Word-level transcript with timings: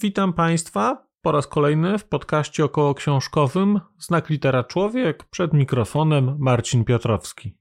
Witam 0.00 0.32
Państwa 0.32 1.08
po 1.22 1.32
raz 1.32 1.46
kolejny 1.46 1.98
w 1.98 2.08
podcaście 2.08 2.64
około 2.64 2.94
książkowym 2.94 3.80
Znak 3.98 4.30
Litera 4.30 4.64
Człowiek 4.64 5.24
przed 5.24 5.52
mikrofonem 5.52 6.36
Marcin 6.38 6.84
Piotrowski. 6.84 7.58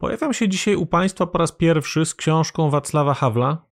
Pojawiam 0.00 0.34
się 0.34 0.48
dzisiaj 0.48 0.76
u 0.76 0.86
Państwa 0.86 1.26
po 1.26 1.38
raz 1.38 1.52
pierwszy 1.52 2.04
z 2.04 2.14
książką 2.14 2.70
Wacława 2.70 3.14
Hawla. 3.14 3.70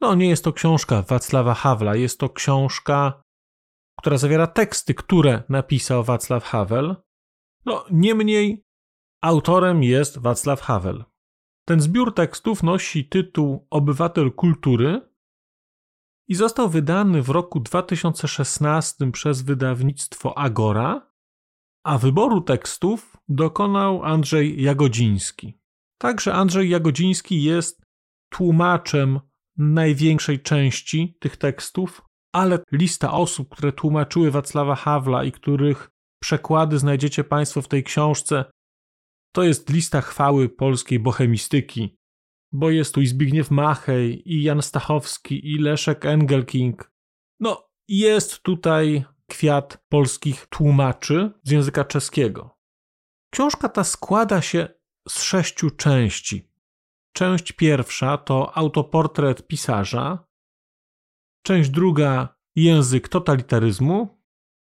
No, 0.00 0.14
nie 0.14 0.28
jest 0.28 0.44
to 0.44 0.52
książka 0.52 1.02
Wacława 1.02 1.54
Hawla, 1.54 1.96
jest 1.96 2.20
to 2.20 2.28
książka, 2.30 3.22
która 3.98 4.18
zawiera 4.18 4.46
teksty, 4.46 4.94
które 4.94 5.42
napisał 5.48 6.04
Wacław 6.04 6.44
Havel. 6.44 6.96
No, 7.64 7.84
niemniej 7.90 8.64
autorem 9.22 9.82
jest 9.82 10.18
Wacław 10.18 10.60
Havel. 10.60 11.04
Ten 11.66 11.80
zbiór 11.80 12.14
tekstów 12.14 12.62
nosi 12.62 13.08
tytuł 13.08 13.66
Obywatel 13.70 14.32
Kultury 14.32 15.13
i 16.28 16.34
został 16.34 16.68
wydany 16.68 17.22
w 17.22 17.28
roku 17.28 17.60
2016 17.60 19.10
przez 19.10 19.42
wydawnictwo 19.42 20.38
Agora, 20.38 21.10
a 21.84 21.98
wyboru 21.98 22.40
tekstów 22.40 23.16
dokonał 23.28 24.04
Andrzej 24.04 24.62
Jagodziński. 24.62 25.58
Także 25.98 26.34
Andrzej 26.34 26.70
Jagodziński 26.70 27.42
jest 27.42 27.82
tłumaczem 28.28 29.20
największej 29.56 30.42
części 30.42 31.16
tych 31.20 31.36
tekstów, 31.36 32.02
ale 32.32 32.58
lista 32.72 33.12
osób, 33.12 33.48
które 33.48 33.72
tłumaczyły 33.72 34.30
Wacława 34.30 34.74
Hawla 34.74 35.24
i 35.24 35.32
których 35.32 35.90
przekłady 36.22 36.78
znajdziecie 36.78 37.24
Państwo 37.24 37.62
w 37.62 37.68
tej 37.68 37.84
książce, 37.84 38.44
to 39.34 39.42
jest 39.42 39.70
lista 39.70 40.00
chwały 40.00 40.48
polskiej 40.48 40.98
bohemistyki, 40.98 41.96
bo 42.54 42.70
jest 42.70 42.94
tu 42.94 43.00
i 43.00 43.06
Zbigniew 43.06 43.50
Machej, 43.50 44.32
i 44.32 44.42
Jan 44.42 44.62
Stachowski, 44.62 45.52
i 45.52 45.58
Leszek 45.58 46.06
Engelking. 46.06 46.92
No, 47.40 47.68
jest 47.88 48.42
tutaj 48.42 49.04
kwiat 49.26 49.84
polskich 49.88 50.46
tłumaczy 50.46 51.32
z 51.42 51.50
języka 51.50 51.84
czeskiego. 51.84 52.58
Książka 53.32 53.68
ta 53.68 53.84
składa 53.84 54.42
się 54.42 54.68
z 55.08 55.22
sześciu 55.22 55.70
części. 55.70 56.50
Część 57.16 57.52
pierwsza 57.52 58.18
to 58.18 58.56
autoportret 58.56 59.46
pisarza, 59.46 60.26
część 61.46 61.70
druga 61.70 62.36
język 62.56 63.08
totalitaryzmu, 63.08 64.22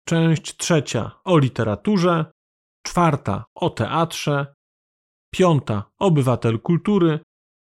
część 0.08 0.56
trzecia 0.56 1.10
o 1.25 1.38
literaturze, 1.38 2.33
czwarta 2.86 3.44
o 3.55 3.70
teatrze, 3.70 4.55
piąta 5.34 5.91
obywatel 5.98 6.60
kultury 6.60 7.20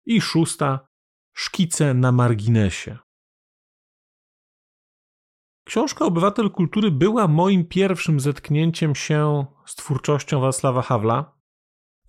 i 0.06 0.22
szósta 0.22 0.88
szkice 1.34 1.94
na 1.94 2.12
marginesie. 2.12 2.98
Książka 5.68 6.06
Obywatel 6.06 6.50
Kultury 6.50 6.92
była 6.92 7.28
moim 7.28 7.66
pierwszym 7.66 8.20
zetknięciem 8.20 8.96
się 8.96 9.46
z 9.66 9.76
twórczością 9.76 10.40
Wacława 10.40 10.82
Hawla. 10.82 11.38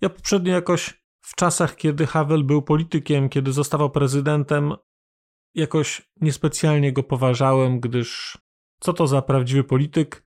Ja 0.01 0.09
poprzednio 0.09 0.53
jakoś 0.53 1.03
w 1.21 1.35
czasach, 1.35 1.75
kiedy 1.75 2.07
Havel 2.07 2.43
był 2.43 2.61
politykiem, 2.61 3.29
kiedy 3.29 3.51
zostawał 3.51 3.89
prezydentem, 3.89 4.73
jakoś 5.53 6.11
niespecjalnie 6.21 6.93
go 6.93 7.03
poważałem, 7.03 7.79
gdyż 7.79 8.37
co 8.79 8.93
to 8.93 9.07
za 9.07 9.21
prawdziwy 9.21 9.63
polityk? 9.63 10.27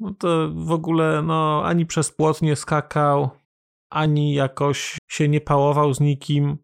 No 0.00 0.14
to 0.14 0.50
w 0.54 0.72
ogóle 0.72 1.22
no, 1.22 1.62
ani 1.64 1.86
przez 1.86 2.12
płot 2.12 2.42
nie 2.42 2.56
skakał, 2.56 3.30
ani 3.90 4.34
jakoś 4.34 4.98
się 5.08 5.28
nie 5.28 5.40
pałował 5.40 5.94
z 5.94 6.00
nikim. 6.00 6.58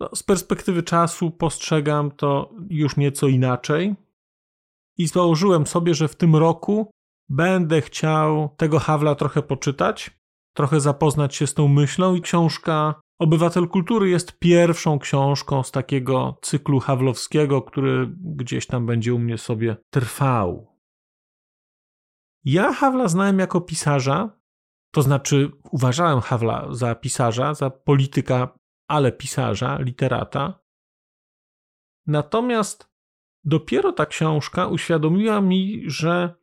No, 0.00 0.10
z 0.14 0.22
perspektywy 0.22 0.82
czasu 0.82 1.30
postrzegam 1.30 2.10
to 2.10 2.50
już 2.70 2.96
nieco 2.96 3.28
inaczej 3.28 3.94
i 4.98 5.06
założyłem 5.06 5.66
sobie, 5.66 5.94
że 5.94 6.08
w 6.08 6.16
tym 6.16 6.36
roku 6.36 6.90
będę 7.28 7.80
chciał 7.80 8.48
tego 8.56 8.78
Hawla 8.78 9.14
trochę 9.14 9.42
poczytać, 9.42 10.10
trochę 10.56 10.80
zapoznać 10.80 11.34
się 11.34 11.46
z 11.46 11.54
tą 11.54 11.68
myślą 11.68 12.14
i 12.14 12.20
książka 12.20 13.00
Obywatel 13.20 13.68
Kultury 13.68 14.08
jest 14.08 14.38
pierwszą 14.38 14.98
książką 14.98 15.62
z 15.62 15.70
takiego 15.70 16.38
cyklu 16.42 16.80
hawlowskiego, 16.80 17.62
który 17.62 18.14
gdzieś 18.20 18.66
tam 18.66 18.86
będzie 18.86 19.14
u 19.14 19.18
mnie 19.18 19.38
sobie 19.38 19.76
trwał. 19.90 20.76
Ja 22.44 22.72
Hawla 22.72 23.08
znałem 23.08 23.38
jako 23.38 23.60
pisarza, 23.60 24.30
to 24.90 25.02
znaczy 25.02 25.50
uważałem 25.70 26.20
Hawla 26.20 26.66
za 26.70 26.94
pisarza, 26.94 27.54
za 27.54 27.70
polityka, 27.70 28.48
ale 28.90 29.12
pisarza, 29.12 29.78
literata. 29.78 30.60
Natomiast 32.06 32.90
Dopiero 33.44 33.92
ta 33.92 34.06
książka 34.06 34.66
uświadomiła 34.66 35.40
mi, 35.40 35.82
że 35.86 36.34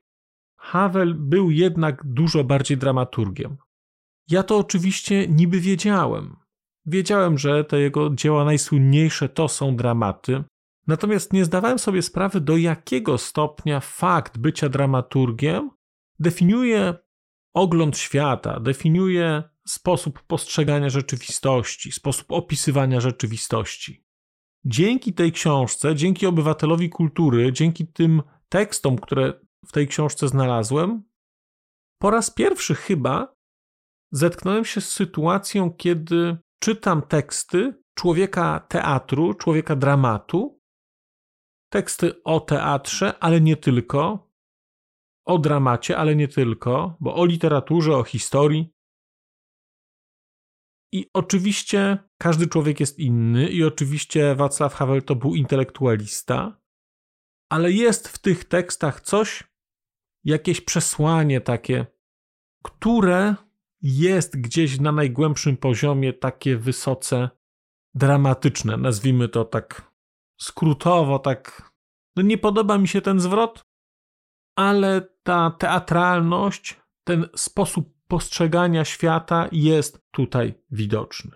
Havel 0.60 1.16
był 1.16 1.52
jednak 1.52 2.02
dużo 2.06 2.44
bardziej 2.44 2.78
dramaturgiem. 2.78 3.58
Ja 4.30 4.44
to 4.44 4.58
oczywiście 4.58 5.28
niby 5.28 5.60
wiedziałem. 5.60 6.36
Wiedziałem, 6.86 7.38
że 7.38 7.64
te 7.64 7.80
jego 7.80 8.10
dzieła 8.10 8.46
najsłynniejsze 8.46 9.30
to 9.30 9.48
są 9.48 9.76
dramaty, 9.76 10.44
natomiast 10.88 11.34
nie 11.34 11.46
zdawałem 11.46 11.80
sobie 11.80 12.02
sprawy, 12.02 12.42
do 12.42 12.58
jakiego 12.58 13.18
stopnia 13.18 13.80
fakt 13.80 14.38
bycia 14.38 14.70
dramaturgiem 14.70 15.70
definiuje 16.20 16.96
ogląd 17.58 17.98
świata, 17.98 18.60
definiuje 18.60 19.44
sposób 19.68 20.24
postrzegania 20.24 20.90
rzeczywistości, 20.90 21.92
sposób 21.92 22.32
opisywania 22.32 23.00
rzeczywistości. 23.00 24.06
Dzięki 24.66 25.14
tej 25.14 25.32
książce, 25.32 25.96
dzięki 25.96 26.26
obywatelowi 26.26 26.90
kultury, 26.90 27.54
dzięki 27.54 27.88
tym 27.88 28.22
tekstom, 28.50 28.98
które 28.98 29.34
w 29.68 29.72
tej 29.72 29.88
książce 29.88 30.28
znalazłem, 30.28 31.04
po 32.02 32.10
raz 32.10 32.32
pierwszy 32.32 32.76
chyba 32.76 33.36
zetknąłem 34.12 34.66
się 34.66 34.82
z 34.82 34.90
sytuacją, 34.90 35.72
kiedy 35.72 36.38
czytam 36.60 37.02
teksty 37.02 37.84
człowieka 37.94 38.66
teatru, 38.70 39.34
człowieka 39.34 39.76
dramatu, 39.76 40.62
teksty 41.72 42.24
o 42.24 42.40
teatrze, 42.40 43.20
ale 43.20 43.42
nie 43.42 43.58
tylko, 43.58 44.27
o 45.28 45.38
dramacie, 45.38 45.98
ale 45.98 46.16
nie 46.16 46.28
tylko, 46.28 46.98
bo 47.00 47.16
o 47.16 47.26
literaturze, 47.26 47.98
o 47.98 48.04
historii, 48.04 48.74
i 50.92 51.10
oczywiście 51.14 51.98
każdy 52.18 52.48
człowiek 52.48 52.80
jest 52.80 53.00
inny, 53.00 53.50
i 53.50 53.64
oczywiście 53.64 54.36
Václav 54.36 54.70
Havel 54.70 55.04
to 55.04 55.16
był 55.16 55.36
intelektualista, 55.36 56.62
ale 57.50 57.72
jest 57.72 58.08
w 58.08 58.20
tych 58.20 58.46
tekstach 58.46 59.02
coś, 59.02 59.44
jakieś 60.24 60.62
przesłanie 60.62 61.42
takie, 61.42 61.86
które 62.64 63.36
jest 63.82 64.42
gdzieś 64.42 64.80
na 64.80 64.92
najgłębszym 64.92 65.58
poziomie 65.58 66.14
takie 66.14 66.58
wysoce 66.58 67.30
dramatyczne, 67.96 68.78
nazwijmy 68.78 69.30
to 69.30 69.46
tak 69.46 69.92
skrótowo, 70.42 71.20
tak. 71.20 71.72
No 72.16 72.24
nie 72.24 72.38
podoba 72.38 72.78
mi 72.78 72.88
się 72.88 73.02
ten 73.02 73.20
zwrot, 73.20 73.62
ale 74.56 75.17
ta 75.28 75.52
teatralność, 75.52 76.82
ten 77.04 77.28
sposób 77.36 77.94
postrzegania 78.08 78.86
świata 78.86 79.48
jest 79.52 80.06
tutaj 80.12 80.54
widoczny. 80.72 81.32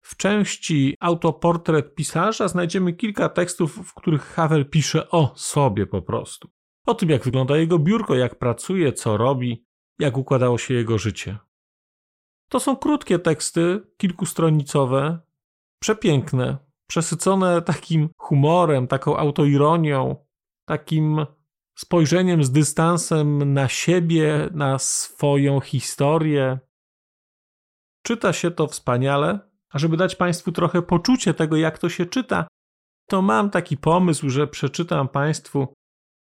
W 0.00 0.16
części 0.16 0.96
autoportret 1.00 1.94
pisarza 1.94 2.48
znajdziemy 2.48 2.92
kilka 2.92 3.28
tekstów, 3.28 3.74
w 3.74 3.94
których 3.94 4.22
Havel 4.22 4.70
pisze 4.70 5.10
o 5.10 5.32
sobie 5.36 5.86
po 5.86 6.02
prostu. 6.02 6.48
O 6.86 6.94
tym, 6.94 7.10
jak 7.10 7.24
wygląda 7.24 7.56
jego 7.56 7.78
biurko, 7.78 8.14
jak 8.14 8.38
pracuje, 8.38 8.92
co 8.92 9.16
robi, 9.16 9.66
jak 9.98 10.16
układało 10.16 10.58
się 10.58 10.74
jego 10.74 10.98
życie. 10.98 11.38
To 12.48 12.60
są 12.60 12.76
krótkie 12.76 13.18
teksty, 13.18 13.80
kilkustronicowe, 13.96 15.18
przepiękne, 15.80 16.58
przesycone 16.86 17.62
takim 17.62 18.08
humorem, 18.16 18.86
taką 18.86 19.16
autoironią, 19.16 20.16
takim 20.64 21.26
spojrzeniem 21.78 22.44
z 22.44 22.52
dystansem 22.52 23.52
na 23.52 23.68
siebie, 23.68 24.48
na 24.52 24.78
swoją 24.78 25.60
historię. 25.60 26.58
Czyta 28.02 28.32
się 28.32 28.50
to 28.50 28.66
wspaniale, 28.66 29.50
a 29.70 29.78
żeby 29.78 29.96
dać 29.96 30.16
Państwu 30.16 30.52
trochę 30.52 30.82
poczucie 30.82 31.34
tego, 31.34 31.56
jak 31.56 31.78
to 31.78 31.88
się 31.88 32.06
czyta, 32.06 32.48
to 33.08 33.22
mam 33.22 33.50
taki 33.50 33.76
pomysł, 33.76 34.30
że 34.30 34.46
przeczytam 34.46 35.08
Państwu 35.08 35.74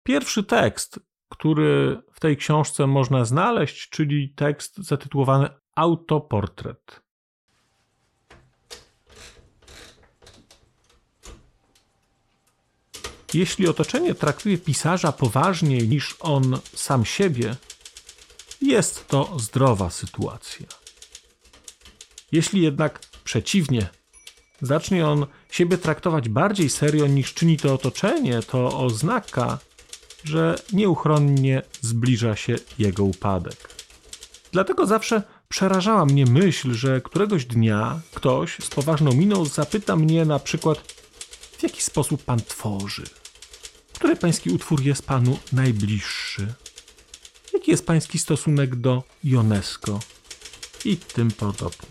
pierwszy 0.06 0.44
tekst, 0.44 1.00
który 1.32 2.02
w 2.12 2.20
tej 2.20 2.36
książce 2.36 2.86
można 2.86 3.24
znaleźć, 3.24 3.88
czyli 3.88 4.34
tekst 4.34 4.76
zatytułowany 4.76 5.48
Autoportret. 5.76 7.02
Jeśli 13.34 13.69
otoczenie 13.69 14.14
traktuje 14.14 14.58
pisarza 14.58 15.12
poważniej 15.12 15.88
niż 15.88 16.17
on 16.20 16.58
sam 16.75 17.05
siebie, 17.05 17.56
jest 18.62 19.08
to 19.08 19.38
zdrowa 19.38 19.90
sytuacja. 19.90 20.67
Jeśli 22.32 22.62
jednak 22.62 23.00
przeciwnie, 23.25 23.88
zacznie 24.62 25.06
on 25.06 25.26
siebie 25.50 25.79
traktować 25.79 26.29
bardziej 26.29 26.70
serio 26.70 27.06
niż 27.06 27.34
czyni 27.34 27.56
to 27.56 27.75
otoczenie, 27.75 28.43
to 28.43 28.79
oznaka, 28.79 29.58
że 30.25 30.58
nieuchronnie 30.73 31.62
zbliża 31.81 32.37
się 32.37 32.56
jego 32.79 33.05
upadek. 33.05 33.69
Dlatego 34.52 34.87
zawsze 34.87 35.23
przerażała 35.49 36.06
mnie 36.06 36.26
myśl, 36.26 36.73
że 36.73 37.00
któregoś 37.00 37.44
dnia 37.44 38.00
ktoś 38.14 38.56
z 38.61 38.69
poważną 38.69 39.12
miną 39.12 39.44
zapyta 39.44 39.96
mnie 39.96 40.25
na 40.25 40.38
przykład, 40.38 40.79
w 41.58 41.62
jaki 41.62 41.82
sposób 41.82 42.25
pan 42.25 42.40
tworzy, 42.40 43.05
który 44.02 44.16
pański 44.16 44.50
utwór 44.50 44.82
jest 44.82 45.06
panu 45.06 45.38
najbliższy, 45.52 46.54
jaki 47.52 47.70
jest 47.70 47.87
pański 47.87 48.19
stosunek 48.19 48.76
do 48.76 49.02
UNESCO 49.25 50.00
i 50.84 50.96
tym 50.96 51.31
podobnie. 51.31 51.88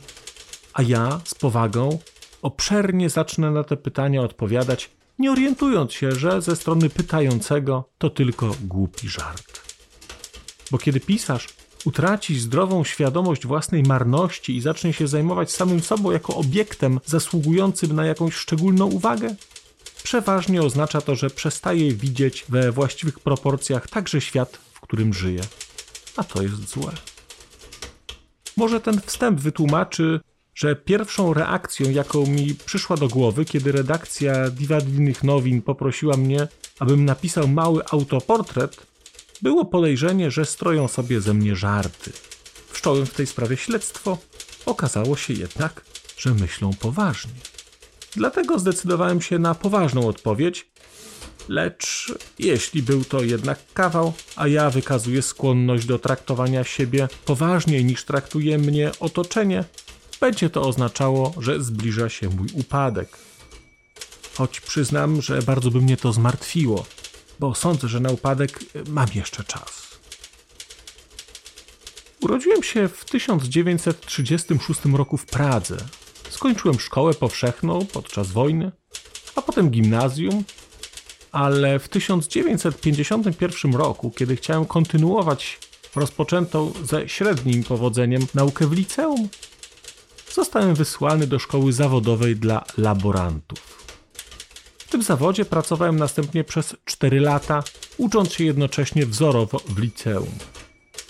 A 0.74 0.82
ja 0.82 1.22
z 1.26 1.36
powagą 1.36 2.00
obszernie 2.42 3.10
zacznę 3.10 3.52
na 3.52 3.64
te 3.64 3.78
pytania 3.78 4.22
odpowiadać, 4.22 4.90
nie 5.20 5.32
orientując 5.32 5.94
się, 5.94 6.12
że 6.12 6.42
ze 6.42 6.56
strony 6.56 6.90
pytającego 6.90 7.90
to 7.98 8.10
tylko 8.10 8.56
głupi 8.62 9.10
żart. 9.10 9.62
Bo 10.72 10.78
kiedy 10.78 11.00
pisarz 11.00 11.48
utraci 11.86 12.40
zdrową 12.40 12.84
świadomość 12.84 13.48
własnej 13.48 13.84
marności 13.84 14.58
i 14.58 14.62
zacznie 14.62 14.94
się 14.94 15.08
zajmować 15.08 15.52
samym 15.52 15.80
sobą 15.80 16.12
jako 16.12 16.36
obiektem 16.36 17.00
zasługującym 17.06 17.96
na 17.96 18.06
jakąś 18.06 18.34
szczególną 18.34 18.86
uwagę, 18.86 19.36
przeważnie 20.12 20.62
oznacza 20.62 21.02
to, 21.02 21.16
że 21.16 21.30
przestaje 21.30 21.94
widzieć 21.94 22.46
we 22.50 22.72
właściwych 22.72 23.20
proporcjach 23.20 23.90
także 23.90 24.22
świat, 24.22 24.58
w 24.74 24.80
którym 24.80 25.14
żyje. 25.14 25.42
A 26.18 26.24
to 26.24 26.42
jest 26.42 26.70
złe. 26.70 26.92
Może 28.58 28.82
ten 28.82 29.02
wstęp 29.02 29.40
wytłumaczy, 29.40 30.20
że 30.56 30.76
pierwszą 30.76 31.34
reakcją, 31.34 31.90
jaką 31.90 32.26
mi 32.26 32.56
przyszła 32.66 32.98
do 32.98 33.08
głowy, 33.08 33.46
kiedy 33.46 33.72
redakcja 33.72 34.50
Diwadlinych 34.50 35.24
Nowin 35.24 35.62
poprosiła 35.62 36.18
mnie, 36.18 36.48
abym 36.80 37.06
napisał 37.06 37.48
mały 37.48 37.86
autoportret, 37.92 38.88
było 39.42 39.66
podejrzenie, 39.66 40.32
że 40.32 40.46
stroją 40.46 40.88
sobie 40.88 41.22
ze 41.22 41.34
mnie 41.34 41.56
żarty. 41.56 42.12
Wszcząłem 42.72 43.06
w 43.06 43.14
tej 43.14 43.28
sprawie 43.28 43.58
śledztwo. 43.58 44.18
Okazało 44.66 45.18
się 45.18 45.34
jednak, 45.34 45.86
że 46.18 46.34
myślą 46.34 46.72
poważnie. 46.74 47.51
Dlatego 48.16 48.60
zdecydowałem 48.60 49.22
się 49.22 49.40
na 49.40 49.56
poważną 49.56 50.08
odpowiedź, 50.08 50.72
lecz 51.50 52.14
jeśli 52.40 52.84
był 52.84 53.04
to 53.04 53.24
jednak 53.24 53.60
kawał, 53.74 54.14
a 54.36 54.48
ja 54.48 54.70
wykazuję 54.70 55.22
skłonność 55.22 55.86
do 55.86 56.00
traktowania 56.00 56.64
siebie 56.64 57.08
poważniej 57.26 57.86
niż 57.86 58.06
traktuje 58.06 58.58
mnie 58.58 58.92
otoczenie, 59.00 59.64
będzie 60.22 60.50
to 60.50 60.62
oznaczało, 60.62 61.34
że 61.38 61.64
zbliża 61.64 62.10
się 62.10 62.30
mój 62.30 62.48
upadek. 62.54 63.18
Choć 64.38 64.62
przyznam, 64.62 65.22
że 65.22 65.42
bardzo 65.42 65.72
by 65.72 65.82
mnie 65.82 65.98
to 65.98 66.14
zmartwiło, 66.14 66.86
bo 67.40 67.56
sądzę, 67.56 67.88
że 67.88 68.00
na 68.00 68.10
upadek 68.10 68.60
mam 68.88 69.08
jeszcze 69.16 69.44
czas. 69.44 69.92
Urodziłem 72.22 72.64
się 72.64 72.88
w 72.88 73.06
1936 73.06 74.80
roku 74.94 75.18
w 75.18 75.26
Pradze. 75.26 75.78
Skończyłem 76.42 76.80
szkołę 76.80 77.14
powszechną 77.14 77.86
podczas 77.86 78.32
wojny, 78.32 78.72
a 79.36 79.42
potem 79.42 79.70
gimnazjum, 79.70 80.44
ale 81.32 81.80
w 81.80 81.88
1951 81.90 83.76
roku, 83.76 84.12
kiedy 84.12 84.36
chciałem 84.36 84.66
kontynuować 84.66 85.60
rozpoczętą 85.96 86.74
ze 86.84 87.10
średnim 87.10 87.64
powodzeniem 87.64 88.28
naukę 88.34 88.68
w 88.68 88.72
liceum, 88.72 89.30
zostałem 90.34 90.76
wysłany 90.76 91.28
do 91.28 91.40
szkoły 91.40 91.74
zawodowej 91.74 92.36
dla 92.36 92.66
laborantów. 92.78 93.88
W 94.78 94.90
tym 94.90 95.04
zawodzie 95.04 95.46
pracowałem 95.46 95.96
następnie 95.96 96.44
przez 96.44 96.76
4 96.86 97.20
lata, 97.20 97.64
ucząc 97.98 98.34
się 98.34 98.44
jednocześnie 98.44 99.06
wzorowo 99.06 99.60
w 99.60 99.80
liceum. 99.80 100.32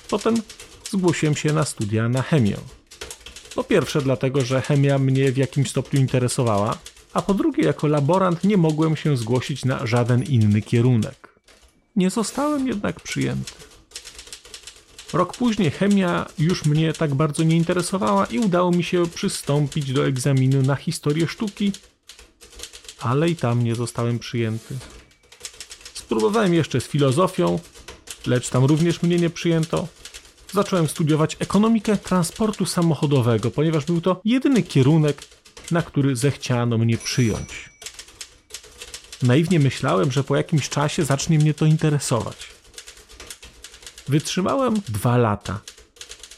Potem 0.09 0.35
zgłosiłem 0.89 1.35
się 1.35 1.53
na 1.53 1.65
studia 1.65 2.09
na 2.09 2.21
chemię. 2.21 2.57
Po 3.55 3.63
pierwsze 3.63 4.01
dlatego, 4.01 4.41
że 4.41 4.61
chemia 4.61 4.97
mnie 4.97 5.31
w 5.31 5.37
jakimś 5.37 5.69
stopniu 5.69 5.99
interesowała, 5.99 6.77
a 7.13 7.21
po 7.21 7.33
drugie 7.33 7.63
jako 7.63 7.87
laborant 7.87 8.43
nie 8.43 8.57
mogłem 8.57 8.95
się 8.95 9.17
zgłosić 9.17 9.65
na 9.65 9.85
żaden 9.85 10.23
inny 10.23 10.61
kierunek. 10.61 11.39
Nie 11.95 12.09
zostałem 12.09 12.67
jednak 12.67 12.99
przyjęty. 12.99 13.51
Rok 15.13 15.37
później 15.37 15.71
chemia 15.71 16.25
już 16.39 16.65
mnie 16.65 16.93
tak 16.93 17.15
bardzo 17.15 17.43
nie 17.43 17.57
interesowała 17.57 18.25
i 18.25 18.39
udało 18.39 18.71
mi 18.71 18.83
się 18.83 19.07
przystąpić 19.07 19.93
do 19.93 20.05
egzaminu 20.05 20.61
na 20.61 20.75
historię 20.75 21.27
sztuki, 21.27 21.71
ale 22.99 23.29
i 23.29 23.35
tam 23.35 23.63
nie 23.63 23.75
zostałem 23.75 24.19
przyjęty. 24.19 24.75
Spróbowałem 25.93 26.53
jeszcze 26.53 26.81
z 26.81 26.87
filozofią, 26.87 27.59
lecz 28.25 28.49
tam 28.49 28.65
również 28.65 29.01
mnie 29.01 29.17
nie 29.17 29.29
przyjęto. 29.29 29.87
Zacząłem 30.53 30.87
studiować 30.87 31.37
ekonomikę 31.39 31.97
transportu 31.97 32.65
samochodowego, 32.65 33.51
ponieważ 33.51 33.85
był 33.85 34.01
to 34.01 34.21
jedyny 34.25 34.63
kierunek, 34.63 35.23
na 35.71 35.81
który 35.81 36.15
zechciano 36.15 36.77
mnie 36.77 36.97
przyjąć. 36.97 37.69
Naiwnie 39.23 39.59
myślałem, 39.59 40.11
że 40.11 40.23
po 40.23 40.35
jakimś 40.35 40.69
czasie 40.69 41.05
zacznie 41.05 41.37
mnie 41.37 41.53
to 41.53 41.65
interesować. 41.65 42.47
Wytrzymałem 44.07 44.81
dwa 44.89 45.17
lata, 45.17 45.59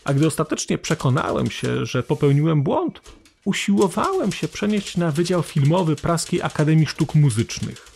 a 0.04 0.14
gdy 0.14 0.28
ostatecznie 0.28 0.78
przekonałem 0.78 1.52
się, 1.52 1.86
że 1.86 2.04
popełniłem 2.04 2.64
błąd, 2.64 3.02
usiłowałem 3.46 4.32
się 4.32 4.48
przenieść 4.48 4.98
na 4.98 5.12
Wydział 5.12 5.44
Filmowy 5.44 5.96
Praskiej 5.96 6.42
Akademii 6.42 6.88
Sztuk 6.88 7.16
Muzycznych. 7.16 7.88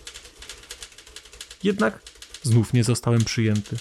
Jednak 1.63 2.00
znów 2.44 2.74
nie 2.74 2.84
zostałem 2.84 3.25
przyjęty. 3.25 3.77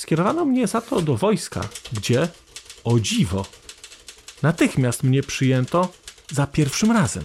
Skierowano 0.00 0.44
mnie 0.44 0.66
za 0.66 0.80
to 0.80 1.02
do 1.02 1.16
wojska, 1.16 1.68
gdzie, 1.92 2.28
o 2.84 3.00
dziwo, 3.00 3.46
natychmiast 4.42 5.02
mnie 5.02 5.22
przyjęto 5.22 5.88
za 6.30 6.46
pierwszym 6.46 6.92
razem. 6.92 7.24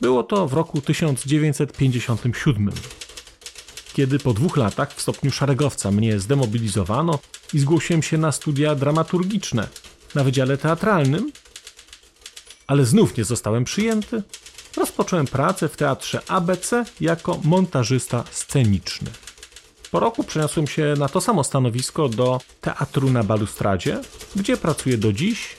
Było 0.00 0.22
to 0.22 0.48
w 0.48 0.52
roku 0.52 0.80
1957 0.80 2.70
kiedy 3.92 4.18
po 4.18 4.32
dwóch 4.32 4.56
latach 4.56 4.94
w 4.94 5.02
stopniu 5.02 5.30
szeregowca 5.30 5.90
mnie 5.90 6.20
zdemobilizowano 6.20 7.18
i 7.54 7.58
zgłosiłem 7.58 8.02
się 8.02 8.18
na 8.18 8.32
studia 8.32 8.74
dramaturgiczne 8.74 9.68
na 10.14 10.24
Wydziale 10.24 10.58
Teatralnym, 10.58 11.32
ale 12.66 12.84
znów 12.84 13.16
nie 13.16 13.24
zostałem 13.24 13.64
przyjęty, 13.64 14.22
rozpocząłem 14.76 15.26
pracę 15.26 15.68
w 15.68 15.76
teatrze 15.76 16.20
ABC 16.28 16.84
jako 17.00 17.40
montażysta 17.44 18.24
sceniczny. 18.30 19.10
Po 19.92 20.00
roku 20.00 20.24
przeniosłem 20.24 20.66
się 20.66 20.94
na 20.98 21.08
to 21.08 21.20
samo 21.20 21.44
stanowisko 21.44 22.08
do 22.08 22.40
Teatru 22.60 23.10
na 23.10 23.24
Balustradzie, 23.24 24.00
gdzie 24.36 24.56
pracuję 24.56 24.98
do 24.98 25.12
dziś 25.12 25.56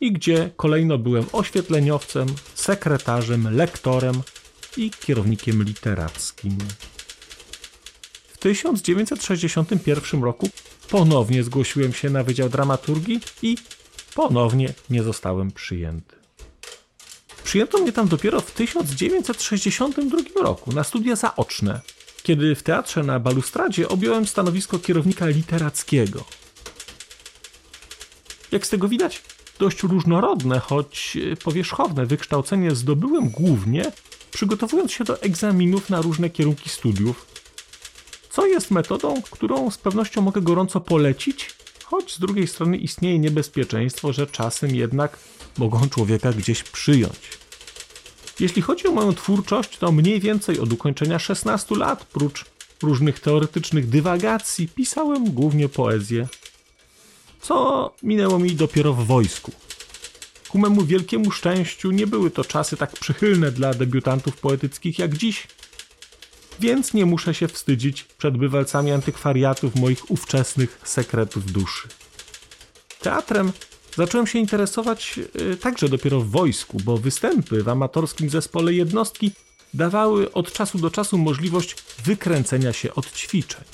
i 0.00 0.12
gdzie 0.12 0.50
kolejno 0.56 0.98
byłem 0.98 1.24
oświetleniowcem, 1.32 2.26
sekretarzem, 2.54 3.56
lektorem 3.56 4.22
i 4.76 4.90
kierownikiem 4.90 5.62
literackim. 5.62 6.58
1961 8.44 10.22
roku 10.22 10.50
ponownie 10.90 11.44
zgłosiłem 11.44 11.92
się 11.92 12.10
na 12.10 12.24
Wydział 12.24 12.48
Dramaturgii 12.48 13.20
i 13.42 13.56
ponownie 14.14 14.74
nie 14.90 15.02
zostałem 15.02 15.52
przyjęty. 15.52 16.16
Przyjęto 17.44 17.78
mnie 17.78 17.92
tam 17.92 18.08
dopiero 18.08 18.40
w 18.40 18.50
1962 18.50 20.42
roku 20.42 20.72
na 20.72 20.84
studia 20.84 21.16
zaoczne, 21.16 21.80
kiedy 22.24 22.54
w 22.54 22.62
teatrze 22.62 23.02
na 23.02 23.20
balustradzie 23.20 23.88
objąłem 23.88 24.26
stanowisko 24.26 24.78
kierownika 24.78 25.26
literackiego. 25.26 26.24
Jak 28.52 28.66
z 28.66 28.70
tego 28.70 28.88
widać, 28.88 29.22
dość 29.58 29.82
różnorodne, 29.82 30.58
choć 30.60 31.18
powierzchowne 31.44 32.06
wykształcenie 32.06 32.74
zdobyłem 32.74 33.30
głównie 33.30 33.92
przygotowując 34.30 34.92
się 34.92 35.04
do 35.04 35.22
egzaminów 35.22 35.90
na 35.90 36.02
różne 36.02 36.30
kierunki 36.30 36.70
studiów, 36.70 37.26
co 38.30 38.46
jest 38.46 38.70
metodą, 38.70 39.22
którą 39.30 39.70
z 39.70 39.78
pewnością 39.78 40.22
mogę 40.22 40.40
gorąco 40.40 40.80
polecić, 40.80 41.54
choć 41.84 42.14
z 42.14 42.18
drugiej 42.18 42.46
strony 42.46 42.76
istnieje 42.76 43.18
niebezpieczeństwo, 43.18 44.12
że 44.12 44.26
czasem 44.26 44.74
jednak 44.74 45.18
mogą 45.58 45.88
człowieka 45.88 46.32
gdzieś 46.32 46.62
przyjąć. 46.62 47.43
Jeśli 48.40 48.62
chodzi 48.62 48.88
o 48.88 48.92
moją 48.92 49.14
twórczość, 49.14 49.78
to 49.78 49.92
mniej 49.92 50.20
więcej 50.20 50.60
od 50.60 50.72
ukończenia 50.72 51.18
16 51.18 51.76
lat, 51.76 52.04
prócz 52.04 52.44
różnych 52.82 53.20
teoretycznych 53.20 53.88
dywagacji, 53.88 54.68
pisałem 54.68 55.24
głównie 55.24 55.68
poezję, 55.68 56.28
co 57.40 57.94
minęło 58.02 58.38
mi 58.38 58.52
dopiero 58.52 58.92
w 58.92 59.06
wojsku. 59.06 59.52
Ku 60.48 60.58
memu 60.58 60.84
wielkiemu 60.84 61.30
szczęściu 61.30 61.90
nie 61.90 62.06
były 62.06 62.30
to 62.30 62.44
czasy 62.44 62.76
tak 62.76 62.92
przychylne 62.92 63.52
dla 63.52 63.74
debiutantów 63.74 64.36
poetyckich 64.36 64.98
jak 64.98 65.16
dziś, 65.16 65.46
więc 66.60 66.94
nie 66.94 67.06
muszę 67.06 67.34
się 67.34 67.48
wstydzić 67.48 68.04
przed 68.04 68.36
bywalcami 68.36 68.92
antykwariatów 68.92 69.74
moich 69.76 70.10
ówczesnych 70.10 70.80
sekretów 70.84 71.52
duszy. 71.52 71.88
Teatrem 73.00 73.52
zacząłem 73.96 74.26
się 74.26 74.38
interesować 74.38 75.20
y, 75.52 75.56
także 75.56 75.88
dopiero 75.88 76.20
w 76.20 76.30
wojsku, 76.30 76.78
bo 76.84 76.96
występy 76.96 77.62
w 77.62 77.68
amatorskim 77.68 78.30
zespole 78.30 78.72
jednostki 78.72 79.30
dawały 79.74 80.32
od 80.32 80.52
czasu 80.52 80.78
do 80.78 80.90
czasu 80.90 81.18
możliwość 81.18 81.76
wykręcenia 82.04 82.72
się 82.72 82.94
od 82.94 83.12
ćwiczeń. 83.12 83.64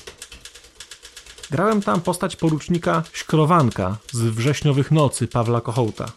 Grałem 1.50 1.82
tam 1.82 2.00
postać 2.00 2.36
porucznika 2.36 3.02
Śkrowanka 3.12 3.96
z 4.12 4.20
wrześniowych 4.20 4.90
nocy 4.90 5.26
Pawła 5.26 5.60
Kochołta. 5.60 6.12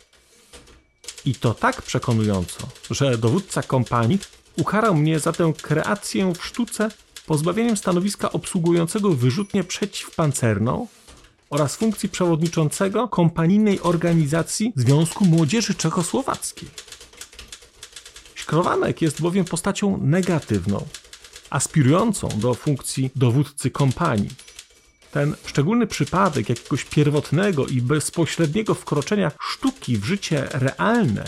I 1.25 1.35
to 1.35 1.53
tak 1.53 1.81
przekonująco, 1.81 2.67
że 2.91 3.17
dowódca 3.17 3.63
kompanii 3.63 4.19
ukarał 4.57 4.95
mnie 4.95 5.19
za 5.19 5.33
tę 5.33 5.53
kreację 5.61 6.33
w 6.33 6.45
sztuce 6.45 6.89
pozbawieniem 7.25 7.77
stanowiska 7.77 8.31
obsługującego 8.31 9.09
wyrzutnię 9.09 9.63
przeciwpancerną 9.63 10.87
oraz 11.53 11.75
funkcji 11.75 12.09
przewodniczącego 12.09 13.07
kompanijnej 13.07 13.81
organizacji 13.81 14.73
Związku 14.75 15.25
Młodzieży 15.25 15.73
Czechosłowackiej. 15.73 16.69
Szkrowanek 18.35 19.01
jest 19.01 19.21
bowiem 19.21 19.45
postacią 19.45 19.97
negatywną, 19.97 20.85
aspirującą 21.49 22.29
do 22.35 22.53
funkcji 22.53 23.11
dowódcy 23.15 23.71
kompanii. 23.71 24.29
Ten 25.11 25.35
szczególny 25.45 25.87
przypadek 25.87 26.49
jakiegoś 26.49 26.85
pierwotnego 26.85 27.67
i 27.67 27.81
bezpośredniego 27.81 28.75
wkroczenia 28.75 29.31
sztuki 29.39 29.97
w 29.97 30.05
życie 30.05 30.47
realne 30.51 31.23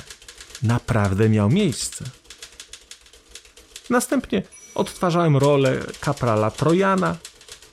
naprawdę 0.63 1.29
miał 1.29 1.50
miejsce. 1.50 2.05
Następnie 3.89 4.44
odtwarzałem 4.75 5.38
rolę 5.38 5.79
kaprala 6.00 6.51
Trojana, 6.51 7.15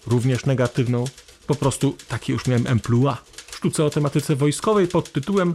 również 0.06 0.46
negatywną. 0.46 1.04
Po 1.46 1.54
prostu 1.54 1.96
takie 2.08 2.32
już 2.32 2.46
miałem 2.46 2.66
emploi. 2.66 3.14
W 3.50 3.56
sztuce 3.56 3.84
o 3.84 3.90
tematyce 3.90 4.36
wojskowej 4.36 4.88
pod 4.88 5.12
tytułem 5.12 5.54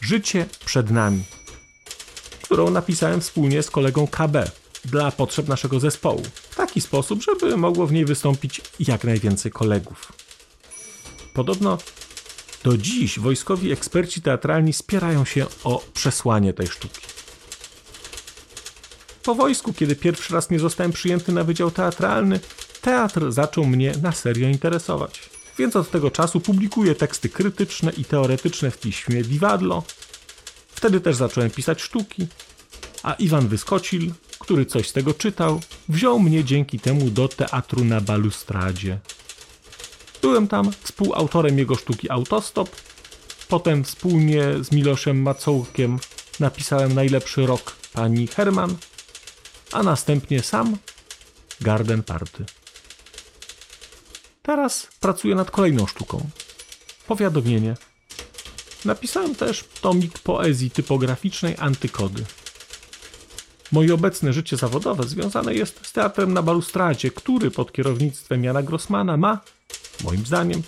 Życie 0.00 0.46
przed 0.64 0.90
nami, 0.90 1.24
którą 2.42 2.70
napisałem 2.70 3.20
wspólnie 3.20 3.62
z 3.62 3.70
kolegą 3.70 4.06
KB 4.06 4.50
dla 4.84 5.12
potrzeb 5.12 5.48
naszego 5.48 5.80
zespołu. 5.80 6.22
W 6.50 6.56
taki 6.56 6.80
sposób, 6.80 7.22
żeby 7.22 7.56
mogło 7.56 7.86
w 7.86 7.92
niej 7.92 8.04
wystąpić 8.04 8.60
jak 8.80 9.04
najwięcej 9.04 9.52
kolegów. 9.52 10.12
Podobno 11.34 11.78
do 12.64 12.76
dziś 12.76 13.18
wojskowi 13.18 13.72
eksperci 13.72 14.22
teatralni 14.22 14.72
spierają 14.72 15.24
się 15.24 15.46
o 15.64 15.84
przesłanie 15.94 16.52
tej 16.52 16.66
sztuki. 16.66 17.00
Po 19.22 19.34
wojsku, 19.34 19.72
kiedy 19.72 19.96
pierwszy 19.96 20.34
raz 20.34 20.50
nie 20.50 20.58
zostałem 20.58 20.92
przyjęty 20.92 21.32
na 21.32 21.44
wydział 21.44 21.70
teatralny, 21.70 22.40
teatr 22.86 23.32
zaczął 23.32 23.64
mnie 23.64 23.92
na 24.02 24.12
serio 24.12 24.48
interesować. 24.48 25.30
Więc 25.58 25.76
od 25.76 25.90
tego 25.90 26.10
czasu 26.10 26.40
publikuję 26.40 26.94
teksty 26.94 27.28
krytyczne 27.28 27.92
i 27.92 28.04
teoretyczne 28.04 28.70
w 28.70 28.78
piśmie 28.78 29.22
Vivadlo. 29.22 29.82
Wtedy 30.68 31.00
też 31.00 31.16
zacząłem 31.16 31.50
pisać 31.50 31.82
sztuki, 31.82 32.26
a 33.02 33.12
Iwan 33.12 33.48
Wyskocil, 33.48 34.12
który 34.38 34.66
coś 34.66 34.88
z 34.88 34.92
tego 34.92 35.14
czytał, 35.14 35.60
wziął 35.88 36.20
mnie 36.20 36.44
dzięki 36.44 36.80
temu 36.80 37.10
do 37.10 37.28
teatru 37.28 37.84
na 37.84 38.00
balustradzie. 38.00 38.98
Byłem 40.22 40.48
tam 40.48 40.72
współautorem 40.84 41.58
jego 41.58 41.74
sztuki 41.74 42.10
Autostop, 42.10 42.70
potem 43.48 43.84
wspólnie 43.84 44.44
z 44.60 44.72
Miloszem 44.72 45.22
Macołkiem 45.22 45.98
napisałem 46.40 46.94
najlepszy 46.94 47.46
rok 47.46 47.76
pani 47.92 48.26
Herman, 48.26 48.76
a 49.72 49.82
następnie 49.82 50.42
sam 50.42 50.76
Garden 51.60 52.02
Party. 52.02 52.44
Teraz 54.46 54.88
pracuję 55.00 55.34
nad 55.34 55.50
kolejną 55.50 55.86
sztuką. 55.86 56.30
Powiadomienie. 57.06 57.74
Napisałem 58.84 59.34
też 59.34 59.64
tomik 59.80 60.18
poezji 60.18 60.70
typograficznej 60.70 61.54
Antykody. 61.58 62.24
Moje 63.72 63.94
obecne 63.94 64.32
życie 64.32 64.56
zawodowe 64.56 65.04
związane 65.04 65.54
jest 65.54 65.86
z 65.86 65.92
teatrem 65.92 66.32
na 66.32 66.42
balustradzie, 66.42 67.10
który 67.10 67.50
pod 67.50 67.72
kierownictwem 67.72 68.44
Jana 68.44 68.62
Grossmana 68.62 69.16
ma, 69.16 69.40
moim 70.04 70.26
zdaniem, 70.26 70.62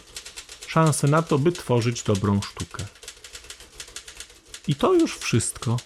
szansę 0.66 1.08
na 1.08 1.22
to, 1.22 1.38
by 1.38 1.52
tworzyć 1.52 2.02
dobrą 2.02 2.40
sztukę. 2.42 2.84
I 4.68 4.74
to 4.74 4.94
już 4.94 5.18
wszystko. 5.18 5.76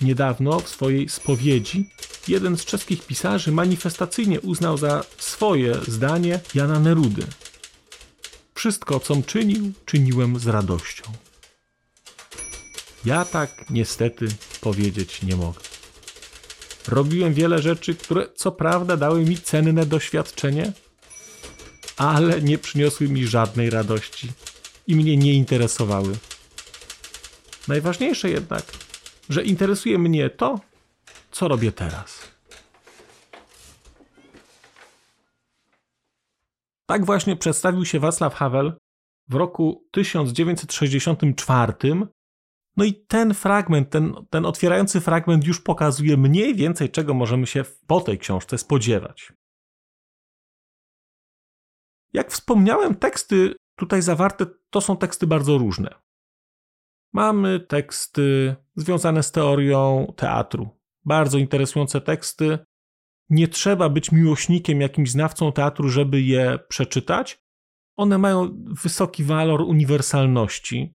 Niedawno 0.00 0.60
w 0.60 0.68
swojej 0.68 1.08
spowiedzi 1.08 1.90
jeden 2.28 2.56
z 2.56 2.64
czeskich 2.64 3.06
pisarzy 3.06 3.52
manifestacyjnie 3.52 4.40
uznał 4.40 4.78
za 4.78 5.04
swoje 5.18 5.74
zdanie 5.88 6.40
Jana 6.54 6.80
Nerudy. 6.80 7.26
Wszystko, 8.54 9.00
com 9.00 9.22
czynił, 9.22 9.72
czyniłem 9.86 10.38
z 10.38 10.46
radością. 10.46 11.02
Ja 13.04 13.24
tak 13.24 13.70
niestety 13.70 14.28
powiedzieć 14.60 15.22
nie 15.22 15.36
mogę. 15.36 15.60
Robiłem 16.88 17.34
wiele 17.34 17.62
rzeczy, 17.62 17.94
które 17.94 18.26
co 18.34 18.52
prawda 18.52 18.96
dały 18.96 19.24
mi 19.24 19.38
cenne 19.38 19.86
doświadczenie, 19.86 20.72
ale 21.96 22.42
nie 22.42 22.58
przyniosły 22.58 23.08
mi 23.08 23.26
żadnej 23.26 23.70
radości 23.70 24.32
i 24.86 24.96
mnie 24.96 25.16
nie 25.16 25.34
interesowały. 25.34 26.16
Najważniejsze 27.68 28.30
jednak, 28.30 28.64
że 29.28 29.44
interesuje 29.44 29.98
mnie 29.98 30.30
to, 30.30 30.60
co 31.30 31.48
robię 31.48 31.72
teraz. 31.72 32.30
Tak 36.86 37.04
właśnie 37.04 37.36
przedstawił 37.36 37.84
się 37.84 38.00
Václav 38.00 38.30
Havel 38.30 38.78
w 39.28 39.34
roku 39.34 39.88
1964. 39.90 41.72
No 42.76 42.84
i 42.84 42.94
ten 42.94 43.34
fragment, 43.34 43.90
ten, 43.90 44.14
ten 44.30 44.46
otwierający 44.46 45.00
fragment 45.00 45.46
już 45.46 45.60
pokazuje 45.60 46.16
mniej 46.16 46.54
więcej, 46.54 46.90
czego 46.90 47.14
możemy 47.14 47.46
się 47.46 47.64
po 47.86 48.00
tej 48.00 48.18
książce 48.18 48.58
spodziewać. 48.58 49.32
Jak 52.12 52.30
wspomniałem, 52.30 52.94
teksty 52.94 53.54
tutaj 53.76 54.02
zawarte 54.02 54.46
to 54.70 54.80
są 54.80 54.96
teksty 54.96 55.26
bardzo 55.26 55.58
różne. 55.58 55.94
Mamy 57.12 57.60
teksty 57.60 58.56
związane 58.76 59.22
z 59.22 59.32
teorią 59.32 60.12
teatru, 60.16 60.79
bardzo 61.04 61.38
interesujące 61.38 62.00
teksty. 62.00 62.58
Nie 63.30 63.48
trzeba 63.48 63.88
być 63.88 64.12
miłośnikiem, 64.12 64.80
jakimś 64.80 65.10
znawcą 65.10 65.52
teatru, 65.52 65.88
żeby 65.88 66.22
je 66.22 66.58
przeczytać. 66.68 67.40
One 67.96 68.18
mają 68.18 68.64
wysoki 68.82 69.24
walor 69.24 69.60
uniwersalności. 69.60 70.92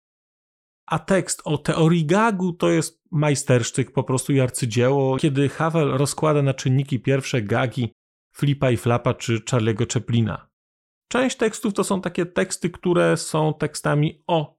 A 0.86 1.00
tekst 1.00 1.42
o 1.46 1.58
teorii 1.58 2.06
gagu 2.06 2.54
to 2.54 2.70
jest 2.70 3.02
majstersztyk, 3.12 3.92
po 3.92 4.04
prostu 4.04 4.34
i 4.34 4.40
arcydzieło. 4.40 5.18
Kiedy 5.18 5.50
Havel 5.50 5.90
rozkłada 5.90 6.42
na 6.42 6.54
czynniki 6.54 7.00
pierwsze 7.00 7.42
gagi 7.42 7.94
Flipa 8.36 8.72
i 8.72 8.78
Flapa 8.78 9.14
czy 9.14 9.40
Charlie'ego 9.40 9.94
Chaplina. 9.94 10.48
Część 11.12 11.38
tekstów 11.38 11.74
to 11.74 11.84
są 11.84 12.02
takie 12.02 12.26
teksty, 12.26 12.70
które 12.70 13.18
są 13.18 13.54
tekstami 13.54 14.24
o 14.28 14.58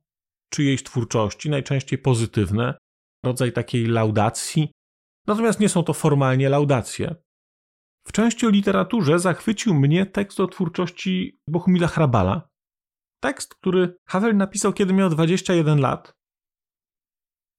czyjejś 0.50 0.82
twórczości, 0.82 1.50
najczęściej 1.50 1.98
pozytywne, 1.98 2.78
rodzaj 3.24 3.52
takiej 3.52 3.86
laudacji, 3.86 4.72
Natomiast 5.26 5.60
nie 5.60 5.68
są 5.68 5.82
to 5.82 5.92
formalnie 5.92 6.48
laudacje. 6.48 7.14
W 8.06 8.12
części 8.12 8.46
o 8.46 8.50
literaturze 8.50 9.18
zachwycił 9.18 9.74
mnie 9.74 10.06
tekst 10.06 10.40
o 10.40 10.46
twórczości 10.46 11.40
Bohumila 11.48 11.88
Hrabala. 11.88 12.48
Tekst, 13.20 13.54
który 13.54 13.96
Havel 14.08 14.36
napisał, 14.36 14.72
kiedy 14.72 14.92
miał 14.92 15.10
21 15.10 15.80
lat. 15.80 16.16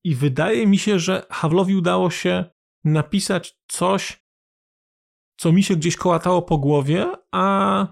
I 0.03 0.15
wydaje 0.15 0.67
mi 0.67 0.77
się, 0.77 0.99
że 0.99 1.25
Havlowi 1.29 1.75
udało 1.75 2.09
się 2.09 2.45
napisać 2.83 3.59
coś, 3.67 4.23
co 5.37 5.51
mi 5.51 5.63
się 5.63 5.75
gdzieś 5.75 5.95
kołatało 5.95 6.41
po 6.41 6.57
głowie, 6.57 7.11
a 7.31 7.87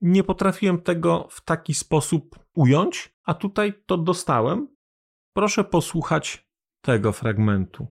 nie 0.00 0.24
potrafiłem 0.24 0.82
tego 0.82 1.28
w 1.30 1.40
taki 1.40 1.74
sposób 1.74 2.38
ująć, 2.54 3.14
a 3.24 3.34
tutaj 3.34 3.82
to 3.86 3.98
dostałem. 3.98 4.76
Proszę 5.36 5.64
posłuchać 5.64 6.48
tego 6.84 7.12
fragmentu. 7.12 7.93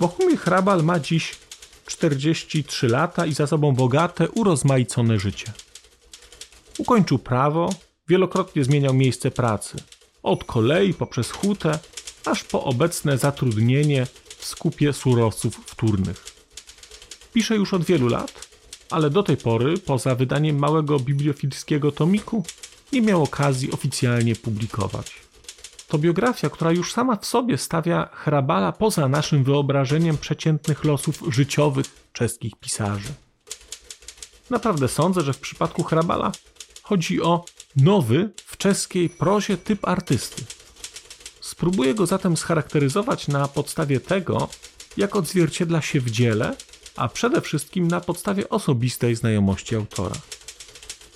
Bohumil 0.00 0.36
Hrabal 0.36 0.82
ma 0.82 1.00
dziś 1.00 1.36
43 1.86 2.88
lata 2.88 3.26
i 3.26 3.32
za 3.32 3.46
sobą 3.46 3.74
bogate, 3.74 4.30
urozmaicone 4.30 5.18
życie. 5.18 5.52
Ukończył 6.78 7.18
prawo, 7.18 7.70
wielokrotnie 8.08 8.64
zmieniał 8.64 8.94
miejsce 8.94 9.30
pracy. 9.30 9.76
Od 10.22 10.44
kolei 10.44 10.94
poprzez 10.94 11.30
hutę, 11.30 11.78
aż 12.24 12.44
po 12.44 12.64
obecne 12.64 13.18
zatrudnienie 13.18 14.06
w 14.38 14.46
skupie 14.46 14.92
surowców 14.92 15.56
wtórnych. 15.66 16.24
Pisze 17.32 17.56
już 17.56 17.74
od 17.74 17.84
wielu 17.84 18.08
lat, 18.08 18.48
ale 18.90 19.10
do 19.10 19.22
tej 19.22 19.36
pory, 19.36 19.78
poza 19.78 20.14
wydaniem 20.14 20.58
małego 20.58 20.98
bibliofilskiego 20.98 21.92
tomiku, 21.92 22.44
nie 22.92 23.02
miał 23.02 23.22
okazji 23.22 23.72
oficjalnie 23.72 24.36
publikować. 24.36 25.29
To 25.90 25.98
biografia, 25.98 26.50
która 26.50 26.72
już 26.72 26.92
sama 26.92 27.16
w 27.16 27.26
sobie 27.26 27.58
stawia 27.58 28.08
Hrabala 28.12 28.72
poza 28.72 29.08
naszym 29.08 29.44
wyobrażeniem 29.44 30.18
przeciętnych 30.18 30.84
losów 30.84 31.22
życiowych 31.28 31.86
czeskich 32.12 32.56
pisarzy. 32.56 33.12
Naprawdę 34.50 34.88
sądzę, 34.88 35.20
że 35.20 35.32
w 35.32 35.38
przypadku 35.38 35.82
Hrabala 35.82 36.32
chodzi 36.82 37.22
o 37.22 37.44
nowy 37.76 38.30
w 38.46 38.56
czeskiej 38.56 39.08
prozie 39.08 39.56
typ 39.56 39.88
artysty. 39.88 40.44
Spróbuję 41.40 41.94
go 41.94 42.06
zatem 42.06 42.36
scharakteryzować 42.36 43.28
na 43.28 43.48
podstawie 43.48 44.00
tego, 44.00 44.48
jak 44.96 45.16
odzwierciedla 45.16 45.80
się 45.80 46.00
w 46.00 46.10
dziele, 46.10 46.56
a 46.96 47.08
przede 47.08 47.40
wszystkim 47.40 47.88
na 47.88 48.00
podstawie 48.00 48.48
osobistej 48.48 49.14
znajomości 49.14 49.76
autora. 49.76 50.16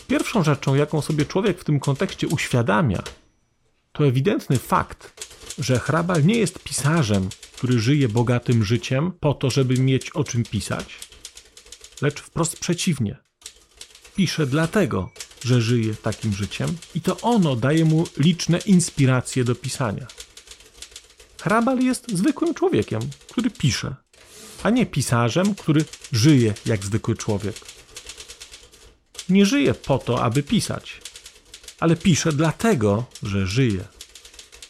Pierwszą 0.07 0.45
rzeczą, 0.45 0.75
jaką 0.75 1.00
sobie 1.00 1.26
człowiek 1.26 1.61
w 1.61 1.64
tym 1.64 1.81
kontekście 1.81 2.28
uświadamia, 2.28 3.02
to 3.95 4.07
ewidentny 4.07 4.59
fakt, 4.59 5.27
że 5.59 5.79
Hrabal 5.79 6.25
nie 6.25 6.39
jest 6.39 6.59
pisarzem, 6.59 7.29
który 7.57 7.81
żyje 7.81 8.09
bogatym 8.09 8.65
życiem 8.65 9.13
po 9.21 9.35
to, 9.35 9.51
żeby 9.51 9.75
mieć 9.75 10.11
o 10.11 10.25
czym 10.25 10.43
pisać, 10.43 10.99
lecz 12.03 12.21
wprost 12.21 12.57
przeciwnie. 12.57 13.17
Pisze 14.17 14.47
dlatego, 14.47 15.11
że 15.45 15.61
żyje 15.61 15.95
takim 15.95 16.33
życiem 16.33 16.77
i 16.95 17.01
to 17.01 17.21
ono 17.21 17.57
daje 17.57 17.85
mu 17.85 18.05
liczne 18.17 18.59
inspiracje 18.59 19.45
do 19.45 19.55
pisania. 19.55 20.07
Hrabal 21.41 21.79
jest 21.79 22.11
zwykłym 22.11 22.55
człowiekiem, 22.55 23.01
który 23.31 23.51
pisze, 23.51 23.95
a 24.63 24.71
nie 24.71 24.87
pisarzem, 24.87 25.55
który 25.55 25.85
żyje 26.13 26.55
jak 26.67 26.85
zwykły 26.85 27.17
człowiek. 27.17 27.57
Nie 29.29 29.47
żyje 29.47 29.75
po 29.75 29.99
to, 29.99 30.23
aby 30.23 30.43
pisać, 30.43 31.01
ale 31.81 31.97
pisze 31.97 32.33
dlatego, 32.33 33.04
że 33.23 33.47
żyje. 33.47 33.85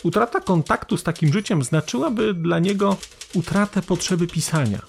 Utrata 0.02 0.40
kontaktu 0.40 0.96
z 0.96 1.02
takim 1.02 1.32
życiem 1.32 1.62
znaczyłaby 1.62 2.34
dla 2.34 2.58
niego 2.58 2.96
utratę 3.34 3.82
potrzeby 3.82 4.26
pisania. 4.26 4.82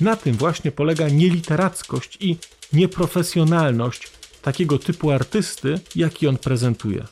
Na 0.00 0.16
tym 0.16 0.34
właśnie 0.34 0.72
polega 0.72 1.08
nieliterackość 1.08 2.18
i 2.20 2.36
nieprofesjonalność 2.72 4.10
takiego 4.42 4.78
typu 4.78 5.10
artysty, 5.10 5.80
jaki 5.96 6.28
on 6.28 6.36
prezentuje. 6.36 7.06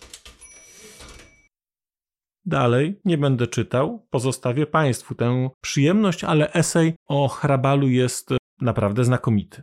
Dalej 2.44 3.00
nie 3.04 3.18
będę 3.18 3.46
czytał, 3.46 4.06
pozostawię 4.10 4.66
Państwu 4.66 5.14
tę 5.14 5.50
przyjemność, 5.60 6.24
ale 6.24 6.52
esej 6.52 6.94
o 7.06 7.28
Hrabalu 7.28 7.88
jest 7.88 8.28
naprawdę 8.60 9.04
znakomity. 9.04 9.62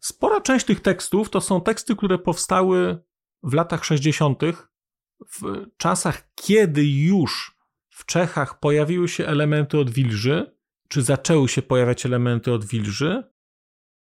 Spora 0.00 0.40
część 0.40 0.66
tych 0.66 0.80
tekstów 0.80 1.30
to 1.30 1.40
są 1.40 1.60
teksty, 1.60 1.96
które 1.96 2.18
powstały 2.18 2.98
w 3.42 3.54
latach 3.54 3.84
60., 3.84 4.42
w 5.26 5.66
czasach, 5.76 6.30
kiedy 6.34 6.84
już 6.84 7.56
w 7.88 8.06
Czechach 8.06 8.60
pojawiły 8.60 9.08
się 9.08 9.26
elementy 9.26 9.78
odwilży, 9.78 10.56
czy 10.88 11.02
zaczęły 11.02 11.48
się 11.48 11.62
pojawiać 11.62 12.06
elementy 12.06 12.52
odwilży, 12.52 13.30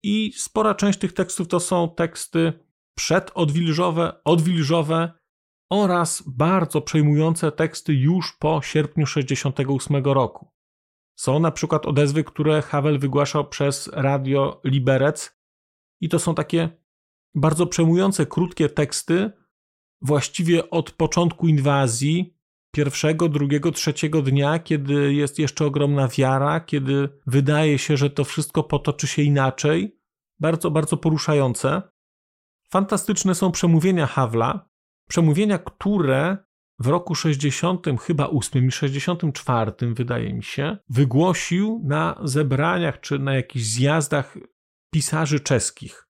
i 0.02 0.32
spora 0.32 0.74
część 0.74 0.98
tych 0.98 1.12
tekstów 1.12 1.48
to 1.48 1.60
są 1.60 1.94
teksty 1.94 2.52
przedodwilżowe, 2.96 4.20
odwilżowe 4.24 5.12
oraz 5.70 6.22
bardzo 6.26 6.80
przejmujące 6.80 7.52
teksty 7.52 7.94
już 7.94 8.36
po 8.38 8.62
sierpniu 8.62 9.06
68 9.06 10.04
roku. 10.04 10.52
Są 11.18 11.40
na 11.40 11.50
przykład 11.50 11.86
odezwy, 11.86 12.24
które 12.24 12.62
Havel 12.62 12.98
wygłaszał 12.98 13.48
przez 13.48 13.88
radio 13.92 14.60
Liberec 14.64 15.38
i 16.00 16.08
to 16.08 16.18
są 16.18 16.34
takie 16.34 16.85
bardzo 17.36 17.66
przejmujące, 17.66 18.26
krótkie 18.26 18.68
teksty, 18.68 19.30
właściwie 20.02 20.70
od 20.70 20.90
początku 20.90 21.48
inwazji, 21.48 22.36
pierwszego, 22.70 23.28
drugiego, 23.28 23.72
trzeciego 23.72 24.22
dnia, 24.22 24.58
kiedy 24.58 25.14
jest 25.14 25.38
jeszcze 25.38 25.66
ogromna 25.66 26.08
wiara, 26.08 26.60
kiedy 26.60 27.08
wydaje 27.26 27.78
się, 27.78 27.96
że 27.96 28.10
to 28.10 28.24
wszystko 28.24 28.62
potoczy 28.62 29.06
się 29.06 29.22
inaczej. 29.22 29.98
Bardzo, 30.40 30.70
bardzo 30.70 30.96
poruszające. 30.96 31.82
Fantastyczne 32.70 33.34
są 33.34 33.52
przemówienia 33.52 34.06
Hawla, 34.06 34.68
przemówienia, 35.08 35.58
które 35.58 36.36
w 36.78 36.86
roku 36.86 37.14
60, 37.14 37.86
chyba 38.00 38.28
8 38.28 38.66
i 38.66 38.70
64, 38.70 39.72
wydaje 39.80 40.34
mi 40.34 40.42
się, 40.42 40.76
wygłosił 40.88 41.82
na 41.84 42.20
zebraniach 42.24 43.00
czy 43.00 43.18
na 43.18 43.34
jakichś 43.34 43.64
zjazdach 43.64 44.38
pisarzy 44.90 45.40
czeskich. 45.40 46.05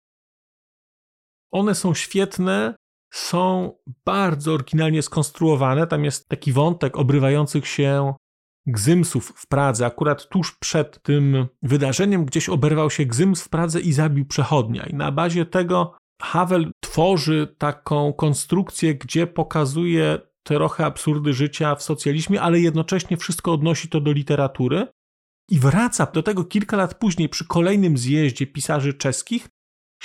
One 1.51 1.75
są 1.75 1.93
świetne, 1.93 2.75
są 3.13 3.71
bardzo 4.05 4.53
oryginalnie 4.53 5.01
skonstruowane. 5.01 5.87
Tam 5.87 6.05
jest 6.05 6.29
taki 6.29 6.51
wątek 6.51 6.97
obrywających 6.97 7.67
się 7.67 8.13
gzymsów 8.67 9.33
w 9.35 9.47
Pradze. 9.47 9.85
Akurat 9.85 10.29
tuż 10.29 10.57
przed 10.59 11.01
tym 11.03 11.47
wydarzeniem 11.61 12.25
gdzieś 12.25 12.49
oberwał 12.49 12.89
się 12.89 13.05
gzyms 13.05 13.41
w 13.43 13.49
Pradze 13.49 13.81
i 13.81 13.93
zabił 13.93 14.25
przechodnia. 14.25 14.85
I 14.85 14.93
na 14.93 15.11
bazie 15.11 15.45
tego 15.45 15.97
Havel 16.21 16.71
tworzy 16.83 17.55
taką 17.57 18.13
konstrukcję, 18.13 18.95
gdzie 18.95 19.27
pokazuje 19.27 20.19
trochę 20.43 20.85
absurdy 20.85 21.33
życia 21.33 21.75
w 21.75 21.83
socjalizmie, 21.83 22.41
ale 22.41 22.59
jednocześnie 22.59 23.17
wszystko 23.17 23.53
odnosi 23.53 23.89
to 23.89 24.01
do 24.01 24.11
literatury. 24.11 24.87
I 25.49 25.59
wraca 25.59 26.05
do 26.05 26.23
tego 26.23 26.43
kilka 26.43 26.77
lat 26.77 26.99
później 26.99 27.29
przy 27.29 27.47
kolejnym 27.47 27.97
zjeździe 27.97 28.47
pisarzy 28.47 28.93
czeskich. 28.93 29.49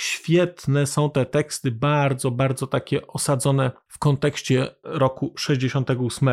Świetne 0.01 0.87
są 0.87 1.11
te 1.11 1.25
teksty, 1.25 1.71
bardzo, 1.71 2.31
bardzo 2.31 2.67
takie 2.67 3.07
osadzone 3.07 3.71
w 3.87 3.99
kontekście 3.99 4.75
roku 4.83 5.33
68. 5.37 6.29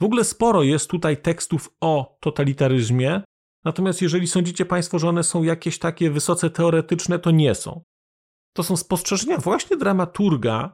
W 0.00 0.04
ogóle 0.04 0.24
sporo 0.24 0.62
jest 0.62 0.90
tutaj 0.90 1.22
tekstów 1.22 1.74
o 1.80 2.18
totalitaryzmie, 2.20 3.22
natomiast 3.64 4.02
jeżeli 4.02 4.26
sądzicie 4.26 4.66
Państwo, 4.66 4.98
że 4.98 5.08
one 5.08 5.22
są 5.22 5.42
jakieś 5.42 5.78
takie 5.78 6.10
wysoce 6.10 6.50
teoretyczne, 6.50 7.18
to 7.18 7.30
nie 7.30 7.54
są. 7.54 7.82
To 8.52 8.62
są 8.62 8.76
spostrzeżenia 8.76 9.38
właśnie 9.38 9.76
dramaturga 9.76 10.72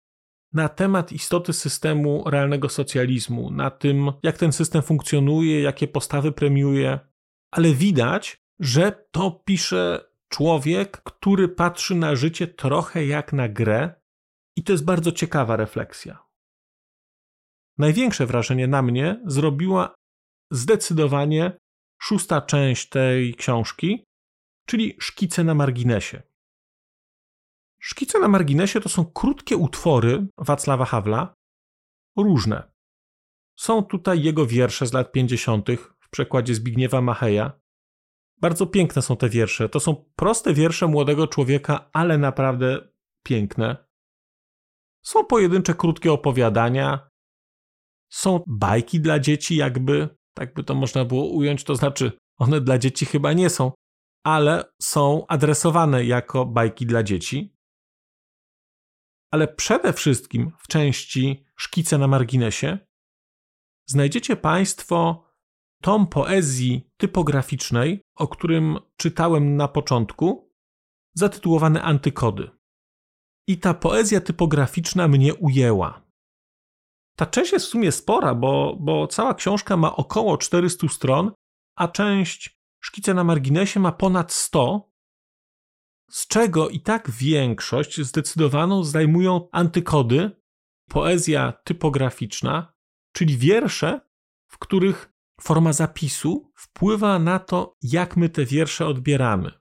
na 0.52 0.68
temat 0.68 1.12
istoty 1.12 1.52
systemu 1.52 2.24
realnego 2.26 2.68
socjalizmu, 2.68 3.50
na 3.50 3.70
tym, 3.70 4.12
jak 4.22 4.38
ten 4.38 4.52
system 4.52 4.82
funkcjonuje, 4.82 5.62
jakie 5.62 5.88
postawy 5.88 6.32
premiuje, 6.32 6.98
ale 7.50 7.72
widać, 7.72 8.36
że 8.60 9.06
to 9.10 9.30
pisze 9.30 10.13
człowiek, 10.34 11.02
który 11.02 11.48
patrzy 11.48 11.94
na 11.94 12.16
życie 12.16 12.46
trochę 12.46 13.06
jak 13.06 13.32
na 13.32 13.48
grę, 13.48 14.00
i 14.56 14.62
to 14.64 14.72
jest 14.72 14.84
bardzo 14.84 15.12
ciekawa 15.12 15.56
refleksja. 15.56 16.26
Największe 17.78 18.26
wrażenie 18.26 18.66
na 18.66 18.82
mnie 18.82 19.22
zrobiła 19.26 19.94
zdecydowanie 20.52 21.58
szósta 22.02 22.40
część 22.40 22.88
tej 22.88 23.34
książki, 23.34 24.04
czyli 24.66 24.96
szkice 25.00 25.44
na 25.44 25.54
marginesie. 25.54 26.22
Szkice 27.80 28.18
na 28.18 28.28
marginesie 28.28 28.80
to 28.80 28.88
są 28.88 29.04
krótkie 29.04 29.56
utwory 29.56 30.26
Wacława 30.38 30.84
Hawla, 30.84 31.34
różne. 32.16 32.72
Są 33.58 33.82
tutaj 33.82 34.22
jego 34.22 34.46
wiersze 34.46 34.86
z 34.86 34.92
lat 34.92 35.12
50. 35.12 35.68
w 36.00 36.10
przekładzie 36.10 36.54
Zbigniewa 36.54 37.00
Macheja. 37.00 37.63
Bardzo 38.40 38.66
piękne 38.66 39.02
są 39.02 39.16
te 39.16 39.28
wiersze. 39.28 39.68
To 39.68 39.80
są 39.80 40.04
proste 40.16 40.54
wiersze 40.54 40.86
młodego 40.86 41.26
człowieka, 41.26 41.90
ale 41.92 42.18
naprawdę 42.18 42.88
piękne. 43.22 43.76
Są 45.04 45.24
pojedyncze 45.24 45.74
krótkie 45.74 46.12
opowiadania. 46.12 47.08
Są 48.12 48.44
bajki 48.46 49.00
dla 49.00 49.18
dzieci, 49.18 49.56
jakby, 49.56 50.08
tak 50.34 50.54
by 50.54 50.64
to 50.64 50.74
można 50.74 51.04
było 51.04 51.26
ująć, 51.26 51.64
to 51.64 51.76
znaczy 51.76 52.12
one 52.38 52.60
dla 52.60 52.78
dzieci 52.78 53.06
chyba 53.06 53.32
nie 53.32 53.50
są, 53.50 53.72
ale 54.26 54.64
są 54.82 55.26
adresowane 55.26 56.04
jako 56.04 56.46
bajki 56.46 56.86
dla 56.86 57.02
dzieci 57.02 57.54
ale 59.34 59.48
przede 59.48 59.92
wszystkim 59.92 60.52
w 60.58 60.68
części 60.68 61.46
Szkice 61.56 61.98
na 61.98 62.08
marginesie 62.08 62.78
znajdziecie 63.86 64.36
Państwo 64.36 65.23
tom 65.84 66.06
poezji 66.06 66.90
typograficznej, 66.96 68.02
o 68.16 68.28
którym 68.28 68.78
czytałem 68.96 69.56
na 69.56 69.68
początku, 69.68 70.52
zatytułowany 71.14 71.82
Antykody. 71.82 72.50
I 73.48 73.58
ta 73.58 73.74
poezja 73.74 74.20
typograficzna 74.20 75.08
mnie 75.08 75.34
ujęła. 75.34 76.02
Ta 77.16 77.26
część 77.26 77.52
jest 77.52 77.66
w 77.66 77.68
sumie 77.68 77.92
spora, 77.92 78.34
bo, 78.34 78.76
bo 78.80 79.06
cała 79.06 79.34
książka 79.34 79.76
ma 79.76 79.96
około 79.96 80.38
400 80.38 80.88
stron, 80.88 81.32
a 81.76 81.88
część 81.88 82.58
Szkice 82.80 83.14
na 83.14 83.24
marginesie 83.24 83.80
ma 83.80 83.92
ponad 83.92 84.32
100, 84.32 84.92
z 86.10 86.26
czego 86.26 86.68
i 86.68 86.80
tak 86.80 87.10
większość 87.10 88.00
zdecydowaną 88.00 88.84
zajmują 88.84 89.48
antykody, 89.52 90.30
poezja 90.88 91.52
typograficzna, 91.52 92.74
czyli 93.12 93.38
wiersze, 93.38 94.00
w 94.46 94.58
których 94.58 95.13
forma 95.40 95.72
zapisu 95.72 96.52
wpływa 96.56 97.18
na 97.18 97.38
to, 97.38 97.76
jak 97.82 98.16
my 98.16 98.28
te 98.28 98.44
wiersze 98.44 98.86
odbieramy. 98.86 99.52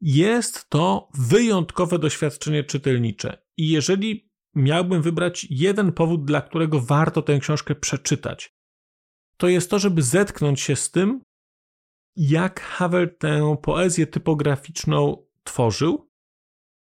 Jest 0.00 0.68
to 0.68 1.08
wyjątkowe 1.14 1.98
doświadczenie 1.98 2.64
czytelnicze. 2.64 3.46
I 3.56 3.70
jeżeli 3.70 4.30
miałbym 4.54 5.02
wybrać 5.02 5.46
jeden 5.50 5.92
powód, 5.92 6.24
dla 6.24 6.40
którego 6.40 6.80
warto 6.80 7.22
tę 7.22 7.38
książkę 7.38 7.74
przeczytać, 7.74 8.56
to 9.36 9.48
jest 9.48 9.70
to, 9.70 9.78
żeby 9.78 10.02
zetknąć 10.02 10.60
się 10.60 10.76
z 10.76 10.90
tym, 10.90 11.20
jak 12.16 12.60
Havel 12.60 13.16
tę 13.18 13.56
poezję 13.62 14.06
typograficzną 14.06 15.26
tworzył, 15.44 16.10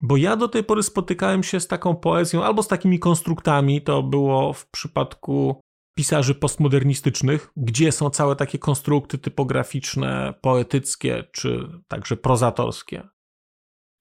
bo 0.01 0.17
ja 0.17 0.35
do 0.35 0.47
tej 0.47 0.63
pory 0.63 0.83
spotykałem 0.83 1.43
się 1.43 1.59
z 1.59 1.67
taką 1.67 1.95
poezją 1.95 2.43
albo 2.43 2.63
z 2.63 2.67
takimi 2.67 2.99
konstruktami, 2.99 3.81
to 3.81 4.03
było 4.03 4.53
w 4.53 4.69
przypadku 4.69 5.61
pisarzy 5.95 6.35
postmodernistycznych, 6.35 7.51
gdzie 7.57 7.91
są 7.91 8.09
całe 8.09 8.35
takie 8.35 8.59
konstrukty 8.59 9.17
typograficzne, 9.17 10.33
poetyckie 10.41 11.23
czy 11.31 11.67
także 11.87 12.17
prozatorskie. 12.17 13.07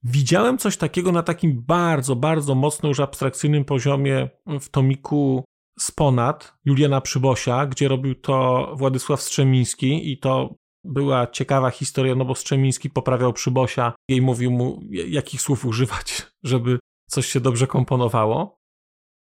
Widziałem 0.03 0.57
coś 0.57 0.77
takiego 0.77 1.11
na 1.11 1.23
takim 1.23 1.63
bardzo, 1.67 2.15
bardzo 2.15 2.55
mocno 2.55 2.89
już 2.89 2.99
abstrakcyjnym 2.99 3.65
poziomie 3.65 4.29
w 4.61 4.69
tomiku 4.69 5.43
Sponat 5.79 6.53
Juliana 6.65 7.01
Przybosia, 7.01 7.65
gdzie 7.65 7.87
robił 7.87 8.15
to 8.15 8.67
Władysław 8.77 9.21
Strzemiński 9.21 10.11
i 10.11 10.19
to 10.19 10.55
była 10.83 11.27
ciekawa 11.27 11.69
historia, 11.69 12.15
no 12.15 12.25
bo 12.25 12.35
Strzemiński 12.35 12.89
poprawiał 12.89 13.33
Przybosia 13.33 13.93
i 14.09 14.21
mówił 14.21 14.51
mu, 14.51 14.79
jakich 14.89 15.41
słów 15.41 15.65
używać, 15.65 16.23
żeby 16.43 16.79
coś 17.09 17.25
się 17.25 17.39
dobrze 17.39 17.67
komponowało. 17.67 18.57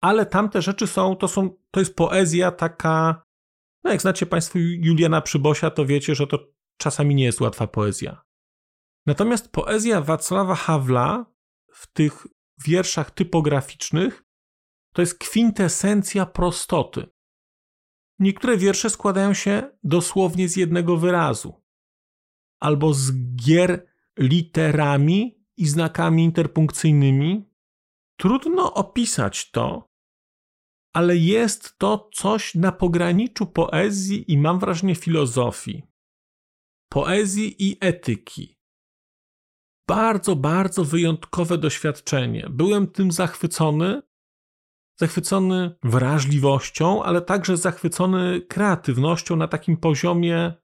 Ale 0.01 0.27
tamte 0.27 0.63
rzeczy 0.63 0.87
są, 0.87 1.17
to 1.17 1.29
są, 1.29 1.51
to 1.71 1.81
jest 1.81 1.97
poezja 1.97 2.53
taka, 2.53 3.23
no 3.85 3.91
jak 3.91 4.01
znacie 4.01 4.27
Państwo 4.27 4.59
Juliana 4.59 5.21
Przybosia, 5.21 5.71
to 5.71 5.87
wiecie, 5.87 6.15
że 6.15 6.27
to 6.27 6.39
czasami 6.77 7.15
nie 7.15 7.25
jest 7.25 7.41
łatwa 7.41 7.67
poezja. 7.67 8.25
Natomiast 9.07 9.53
poezja 9.53 10.01
Wacława 10.01 10.55
Hawla 10.55 11.27
w 11.73 11.93
tych 11.93 12.27
wierszach 12.65 13.11
typograficznych 13.11 14.25
to 14.93 15.03
jest 15.03 15.19
kwintesencja 15.19 16.27
prostoty. 16.27 17.07
Niektóre 18.19 18.57
wiersze 18.57 18.91
składają 18.91 19.35
się 19.35 19.71
dosłownie 19.85 20.49
z 20.49 20.57
jednego 20.57 20.97
wyrazu, 20.97 21.63
albo 22.61 22.95
z 22.95 23.13
gier 23.37 23.87
literami 24.19 25.45
i 25.57 25.69
znakami 25.69 26.25
interpunkcyjnymi. 26.25 27.51
Trudno 28.17 28.75
opisać 28.75 29.51
to, 29.51 29.89
ale 30.92 31.16
jest 31.16 31.79
to 31.79 32.11
coś 32.14 32.55
na 32.55 32.72
pograniczu 32.72 33.46
poezji 33.46 34.33
i 34.33 34.38
mam 34.38 34.59
wrażenie 34.59 34.94
filozofii, 34.94 35.83
poezji 36.88 37.68
i 37.68 37.76
etyki. 37.81 38.61
Bardzo, 39.88 40.37
bardzo 40.37 40.85
wyjątkowe 40.85 41.59
doświadczenie. 41.59 42.46
Byłem 42.50 42.87
tym 42.87 43.12
zachwycony, 43.12 44.03
zachwycony 45.00 45.74
wrażliwością, 45.83 47.03
ale 47.03 47.22
także 47.22 47.57
zachwycony 47.57 48.40
kreatywnością 48.40 49.37
na 49.37 49.48
takim 49.48 49.76
poziomie 49.76 50.55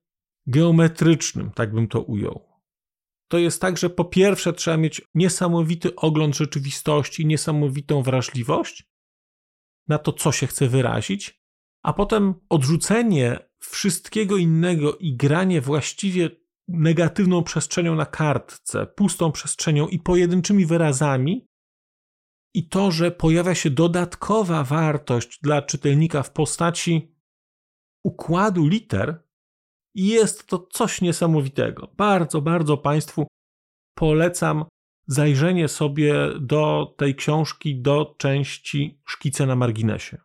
geometrycznym, 0.47 1.51
tak 1.51 1.75
bym 1.75 1.89
to 1.89 2.01
ujął. 2.01 2.47
To 3.29 3.39
jest 3.39 3.61
tak, 3.61 3.79
że 3.79 3.91
po 3.91 4.05
pierwsze 4.05 4.53
trzeba 4.53 4.77
mieć 4.77 5.03
niesamowity 5.15 5.97
ogląd 5.97 6.37
rzeczywistości, 6.37 7.27
niesamowitą 7.27 8.03
wrażliwość 8.03 8.89
na 9.89 9.99
to, 9.99 10.13
co 10.13 10.33
się 10.33 10.47
chce 10.47 10.69
wyrazić, 10.69 11.43
a 11.83 11.93
potem 11.93 12.35
odrzucenie 12.49 13.39
wszystkiego 13.59 14.37
innego 14.37 14.97
i 14.97 15.17
granie 15.17 15.61
właściwie 15.61 16.31
negatywną 16.69 17.43
przestrzenią 17.43 17.95
na 17.95 18.07
kartce, 18.07 18.87
pustą 18.87 19.33
przestrzenią 19.33 19.89
i 19.89 19.99
pojedynczymi 19.99 20.67
wyrazami, 20.67 21.47
i 22.55 22.69
to, 22.69 22.91
że 22.91 23.11
pojawia 23.11 23.55
się 23.55 23.71
dodatkowa 23.71 24.65
wartość 24.65 25.41
dla 25.43 25.63
czytelnika 25.63 26.23
w 26.23 26.33
postaci 26.33 27.17
układu 28.05 28.69
liter, 28.69 29.23
jest 29.95 30.47
to 30.47 30.59
coś 30.73 31.01
niesamowitego. 31.01 31.93
Bardzo, 31.97 32.41
bardzo 32.41 32.77
Państwu 32.77 33.27
polecam 33.95 34.65
zajrzenie 35.07 35.69
sobie 35.69 36.15
do 36.41 36.95
tej 36.97 37.15
książki, 37.15 37.81
do 37.81 38.15
części 38.19 39.01
Szkice 39.05 39.47
na 39.47 39.57
marginesie. 39.57 40.19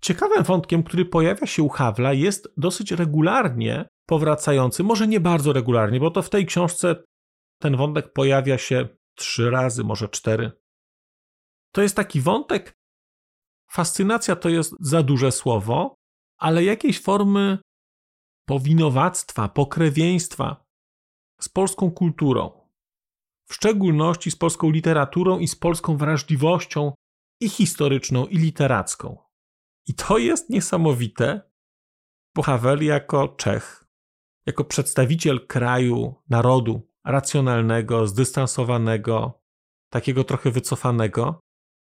Ciekawym 0.00 0.42
wątkiem, 0.42 0.82
który 0.82 1.04
pojawia 1.04 1.46
się 1.46 1.62
u 1.62 1.68
Hawla, 1.68 2.12
jest 2.12 2.52
dosyć 2.56 2.92
regularnie 2.92 3.88
powracający, 4.06 4.82
może 4.82 5.08
nie 5.08 5.20
bardzo 5.20 5.52
regularnie, 5.52 6.00
bo 6.00 6.10
to 6.10 6.22
w 6.22 6.30
tej 6.30 6.46
książce 6.46 7.04
ten 7.60 7.76
wątek 7.76 8.12
pojawia 8.12 8.58
się 8.58 8.88
trzy 9.14 9.50
razy, 9.50 9.84
może 9.84 10.08
cztery. 10.08 10.52
To 11.72 11.82
jest 11.82 11.96
taki 11.96 12.20
wątek. 12.20 12.72
Fascynacja 13.70 14.36
to 14.36 14.48
jest 14.48 14.74
za 14.80 15.02
duże 15.02 15.32
słowo, 15.32 15.94
ale 16.38 16.64
jakiejś 16.64 17.02
formy 17.02 17.58
powinowactwa, 18.46 19.48
pokrewieństwa 19.48 20.64
z 21.40 21.48
polską 21.48 21.90
kulturą, 21.90 22.59
w 23.50 23.54
szczególności 23.54 24.30
z 24.30 24.36
polską 24.36 24.70
literaturą 24.70 25.38
i 25.38 25.48
z 25.48 25.56
polską 25.56 25.96
wrażliwością 25.96 26.92
i 27.40 27.48
historyczną, 27.48 28.26
i 28.26 28.38
literacką. 28.38 29.18
I 29.86 29.94
to 29.94 30.18
jest 30.18 30.50
niesamowite, 30.50 31.50
bo 32.34 32.42
Havel 32.42 32.84
jako 32.84 33.28
Czech, 33.28 33.84
jako 34.46 34.64
przedstawiciel 34.64 35.46
kraju, 35.46 36.14
narodu 36.28 36.88
racjonalnego, 37.04 38.06
zdystansowanego, 38.06 39.42
takiego 39.92 40.24
trochę 40.24 40.50
wycofanego, 40.50 41.40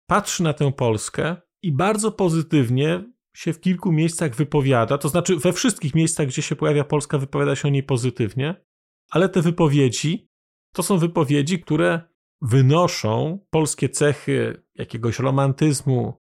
patrzy 0.07 0.43
na 0.43 0.53
tę 0.53 0.73
Polskę 0.73 1.37
i 1.63 1.73
bardzo 1.73 2.13
pozytywnie 2.13 3.13
się 3.37 3.53
w 3.53 3.61
kilku 3.61 3.93
miejscach 3.93 4.35
wypowiada, 4.35 4.99
to 4.99 5.09
znaczy 5.09 5.37
we 5.37 5.53
wszystkich 5.53 5.95
miejscach, 5.95 6.27
gdzie 6.27 6.43
się 6.43 6.57
pojawia 6.57 6.85
Polska, 6.85 7.19
wypowiada 7.19 7.57
się 7.57 7.69
o 7.69 7.71
niej 7.71 7.83
pozytywnie, 7.83 8.65
ale 9.11 9.29
te 9.29 9.43
wypowiedzi 9.43 10.32
to 10.73 10.83
są 10.83 10.99
wypowiedzi, 10.99 11.61
które 11.61 12.01
wynoszą 12.43 13.39
polskie 13.51 13.89
cechy 13.89 14.63
jakiegoś 14.75 15.19
romantyzmu, 15.19 16.23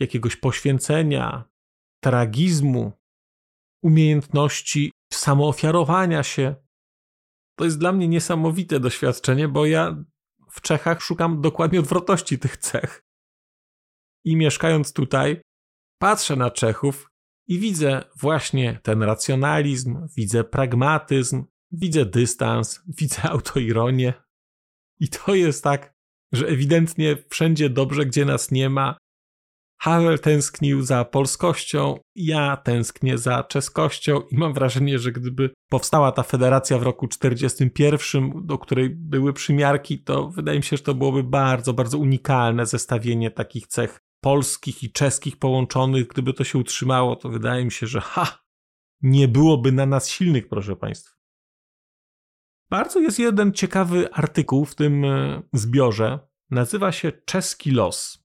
jakiegoś 0.00 0.36
poświęcenia, 0.36 1.44
tragizmu, 2.02 2.92
umiejętności 3.82 4.92
samoofiarowania 5.12 6.22
się. 6.22 6.54
To 7.58 7.64
jest 7.64 7.78
dla 7.78 7.92
mnie 7.92 8.08
niesamowite 8.08 8.80
doświadczenie, 8.80 9.48
bo 9.48 9.66
ja 9.66 10.04
w 10.50 10.60
Czechach 10.60 11.02
szukam 11.02 11.40
dokładnie 11.40 11.80
odwrotności 11.80 12.38
tych 12.38 12.56
cech. 12.56 13.02
I 14.24 14.36
mieszkając 14.36 14.92
tutaj, 14.92 15.42
patrzę 15.98 16.36
na 16.36 16.50
Czechów 16.50 17.10
i 17.46 17.58
widzę 17.58 18.04
właśnie 18.16 18.80
ten 18.82 19.02
racjonalizm, 19.02 20.06
widzę 20.16 20.44
pragmatyzm, 20.44 21.44
widzę 21.72 22.06
dystans, 22.06 22.82
widzę 22.86 23.22
autoironię. 23.30 24.14
I 25.00 25.08
to 25.08 25.34
jest 25.34 25.64
tak, 25.64 25.94
że 26.32 26.46
ewidentnie 26.46 27.16
wszędzie 27.30 27.70
dobrze, 27.70 28.06
gdzie 28.06 28.24
nas 28.24 28.50
nie 28.50 28.70
ma. 28.70 28.96
Havel 29.80 30.18
tęsknił 30.18 30.82
za 30.82 31.04
polskością, 31.04 31.98
ja 32.14 32.56
tęsknię 32.56 33.18
za 33.18 33.44
czeskością 33.44 34.20
i 34.20 34.36
mam 34.36 34.54
wrażenie, 34.54 34.98
że 34.98 35.12
gdyby 35.12 35.50
powstała 35.70 36.12
ta 36.12 36.22
federacja 36.22 36.78
w 36.78 36.82
roku 36.82 37.08
41, 37.08 38.46
do 38.46 38.58
której 38.58 38.90
były 38.90 39.32
przymiarki, 39.32 40.02
to 40.02 40.28
wydaje 40.28 40.58
mi 40.58 40.64
się, 40.64 40.76
że 40.76 40.82
to 40.82 40.94
byłoby 40.94 41.22
bardzo, 41.24 41.72
bardzo 41.72 41.98
unikalne 41.98 42.66
zestawienie 42.66 43.30
takich 43.30 43.66
cech 43.66 44.00
polskich 44.20 44.82
i 44.82 44.92
czeskich 44.92 45.38
połączonych, 45.38 46.06
gdyby 46.06 46.34
to 46.34 46.44
się 46.44 46.58
utrzymało, 46.58 47.16
to 47.16 47.28
wydaje 47.28 47.64
mi 47.64 47.72
się, 47.72 47.86
że 47.86 48.00
ha, 48.00 48.38
nie 49.00 49.28
byłoby 49.28 49.72
na 49.72 49.86
nas 49.86 50.08
silnych, 50.08 50.48
proszę 50.48 50.76
Państwa. 50.76 51.21
Bardzo 52.72 53.00
jest 53.00 53.18
jeden 53.18 53.52
ciekawy 53.52 54.12
artykuł 54.12 54.64
w 54.64 54.74
tym 54.74 55.04
e, 55.04 55.42
zbiorze. 55.52 56.18
Nazywa 56.50 56.92
się 56.92 57.12
Czeski 57.12 57.70
los. 57.70 58.24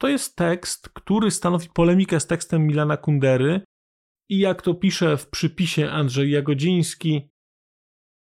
To 0.00 0.08
jest 0.08 0.36
tekst, 0.36 0.88
który 0.88 1.30
stanowi 1.30 1.68
polemikę 1.74 2.20
z 2.20 2.26
tekstem 2.26 2.66
Milana 2.66 2.96
Kundery 2.96 3.60
i 4.30 4.38
jak 4.38 4.62
to 4.62 4.74
pisze 4.74 5.16
w 5.16 5.30
przypisie 5.30 5.90
Andrzej 5.90 6.30
Jagodziński, 6.30 7.30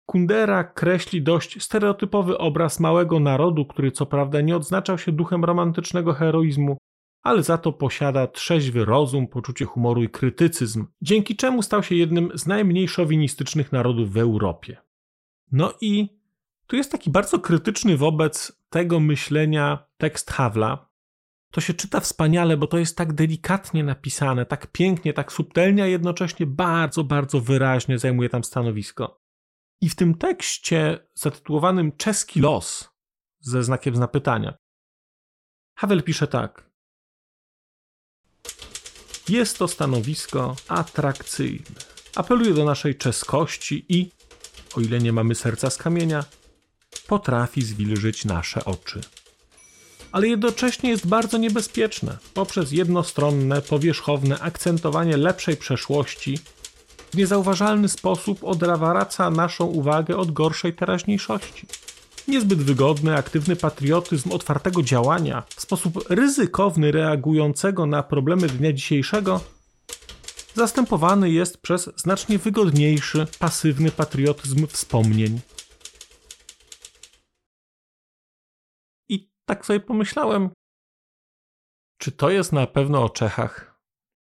Kundera 0.06 0.64
kreśli 0.64 1.22
dość 1.22 1.62
stereotypowy 1.62 2.38
obraz 2.38 2.80
małego 2.80 3.20
narodu, 3.20 3.66
który 3.66 3.92
co 3.92 4.06
prawda 4.06 4.40
nie 4.40 4.56
odznaczał 4.56 4.98
się 4.98 5.12
duchem 5.12 5.44
romantycznego 5.44 6.12
heroizmu, 6.12 6.76
ale 7.22 7.42
za 7.42 7.58
to 7.58 7.72
posiada 7.72 8.26
trzeźwy 8.26 8.84
rozum, 8.84 9.28
poczucie 9.28 9.64
humoru 9.64 10.02
i 10.02 10.08
krytycyzm, 10.08 10.86
dzięki 11.02 11.36
czemu 11.36 11.62
stał 11.62 11.82
się 11.82 11.94
jednym 11.94 12.30
z 12.34 12.46
najmniej 12.46 12.88
szowinistycznych 12.88 13.72
narodów 13.72 14.12
w 14.12 14.16
Europie. 14.16 14.76
No 15.52 15.74
i 15.80 16.20
tu 16.66 16.76
jest 16.76 16.92
taki 16.92 17.10
bardzo 17.10 17.38
krytyczny 17.38 17.96
wobec 17.96 18.62
tego 18.70 19.00
myślenia 19.00 19.86
tekst 19.96 20.30
Hawla, 20.30 20.92
to 21.50 21.60
się 21.60 21.74
czyta 21.74 22.00
wspaniale, 22.00 22.56
bo 22.56 22.66
to 22.66 22.78
jest 22.78 22.96
tak 22.96 23.12
delikatnie 23.12 23.84
napisane, 23.84 24.46
tak 24.46 24.66
pięknie, 24.66 25.12
tak 25.12 25.32
subtelnie, 25.32 25.82
a 25.82 25.86
jednocześnie 25.86 26.46
bardzo, 26.46 27.04
bardzo 27.04 27.40
wyraźnie 27.40 27.98
zajmuje 27.98 28.28
tam 28.28 28.44
stanowisko. 28.44 29.22
I 29.80 29.88
w 29.88 29.94
tym 29.94 30.14
tekście 30.14 31.06
zatytułowanym 31.14 31.92
Czeski 31.96 32.40
los 32.40 32.90
ze 33.40 33.64
znakiem 33.64 33.96
zapytania, 33.96 34.54
Havel 35.74 36.02
pisze 36.02 36.26
tak. 36.26 36.71
Jest 39.28 39.58
to 39.58 39.68
stanowisko 39.68 40.56
atrakcyjne. 40.68 41.80
Apeluje 42.14 42.54
do 42.54 42.64
naszej 42.64 42.96
czeskości 42.96 43.84
i, 43.88 44.10
o 44.76 44.80
ile 44.80 44.98
nie 44.98 45.12
mamy 45.12 45.34
serca 45.34 45.70
z 45.70 45.76
kamienia, 45.76 46.24
potrafi 47.06 47.62
zwilżyć 47.62 48.24
nasze 48.24 48.64
oczy 48.64 49.00
ale 50.12 50.28
jednocześnie 50.28 50.90
jest 50.90 51.06
bardzo 51.06 51.38
niebezpieczne 51.38 52.18
poprzez 52.34 52.72
jednostronne, 52.72 53.62
powierzchowne 53.62 54.38
akcentowanie 54.40 55.16
lepszej 55.16 55.56
przeszłości 55.56 56.38
w 57.12 57.16
niezauważalny 57.16 57.88
sposób 57.88 58.44
odwraca 58.44 59.30
naszą 59.30 59.64
uwagę 59.64 60.16
od 60.16 60.30
gorszej 60.30 60.74
teraźniejszości. 60.74 61.66
Niezbyt 62.28 62.62
wygodny, 62.62 63.16
aktywny 63.16 63.56
patriotyzm 63.56 64.32
otwartego 64.32 64.82
działania, 64.82 65.42
w 65.56 65.60
sposób 65.60 66.04
ryzykowny 66.10 66.92
reagującego 66.92 67.86
na 67.86 68.02
problemy 68.02 68.48
dnia 68.48 68.72
dzisiejszego, 68.72 69.40
zastępowany 70.54 71.30
jest 71.30 71.58
przez 71.58 71.90
znacznie 71.96 72.38
wygodniejszy, 72.38 73.26
pasywny 73.38 73.90
patriotyzm 73.90 74.66
wspomnień, 74.66 75.40
tak 79.44 79.66
sobie 79.66 79.80
pomyślałem, 79.80 80.50
czy 82.00 82.12
to 82.12 82.30
jest 82.30 82.52
na 82.52 82.66
pewno 82.66 83.04
o 83.04 83.08
Czechach? 83.08 83.80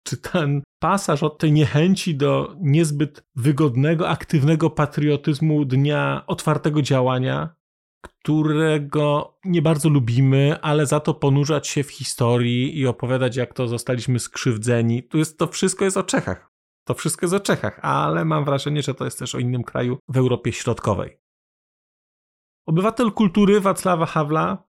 Czy 0.03 0.17
ten 0.17 0.61
pasaż 0.79 1.23
od 1.23 1.37
tej 1.37 1.51
niechęci 1.51 2.15
do 2.15 2.55
niezbyt 2.59 3.25
wygodnego, 3.35 4.09
aktywnego 4.09 4.69
patriotyzmu 4.69 5.65
dnia 5.65 6.23
otwartego 6.27 6.81
działania, 6.81 7.55
którego 8.07 9.37
nie 9.45 9.61
bardzo 9.61 9.89
lubimy, 9.89 10.61
ale 10.61 10.85
za 10.85 10.99
to 10.99 11.13
ponurzać 11.13 11.67
się 11.67 11.83
w 11.83 11.91
historii 11.91 12.79
i 12.79 12.87
opowiadać, 12.87 13.35
jak 13.35 13.53
to 13.53 13.67
zostaliśmy 13.67 14.19
skrzywdzeni. 14.19 15.03
Tu 15.03 15.17
jest, 15.17 15.37
to 15.37 15.47
wszystko 15.47 15.85
jest 15.85 15.97
o 15.97 16.03
Czechach. 16.03 16.51
To 16.87 16.93
wszystko 16.93 17.25
jest 17.25 17.33
o 17.33 17.39
Czechach, 17.39 17.79
ale 17.81 18.25
mam 18.25 18.45
wrażenie, 18.45 18.81
że 18.81 18.93
to 18.93 19.05
jest 19.05 19.19
też 19.19 19.35
o 19.35 19.39
innym 19.39 19.63
kraju 19.63 19.97
w 20.07 20.17
Europie 20.17 20.53
Środkowej. 20.53 21.19
Obywatel 22.65 23.11
kultury 23.11 23.61
Wacława 23.61 24.05
Hawla 24.05 24.67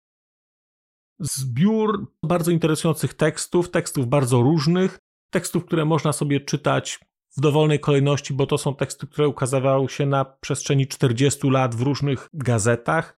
zbiór 1.20 2.12
bardzo 2.22 2.50
interesujących 2.50 3.14
tekstów, 3.14 3.70
tekstów 3.70 4.06
bardzo 4.06 4.42
różnych, 4.42 4.98
tekstów, 5.30 5.64
które 5.64 5.84
można 5.84 6.12
sobie 6.12 6.40
czytać 6.40 7.00
w 7.36 7.40
dowolnej 7.40 7.80
kolejności, 7.80 8.34
bo 8.34 8.46
to 8.46 8.58
są 8.58 8.74
teksty, 8.74 9.06
które 9.06 9.28
ukazywały 9.28 9.88
się 9.88 10.06
na 10.06 10.24
przestrzeni 10.24 10.86
40 10.86 11.50
lat 11.50 11.74
w 11.74 11.80
różnych 11.80 12.28
gazetach. 12.34 13.17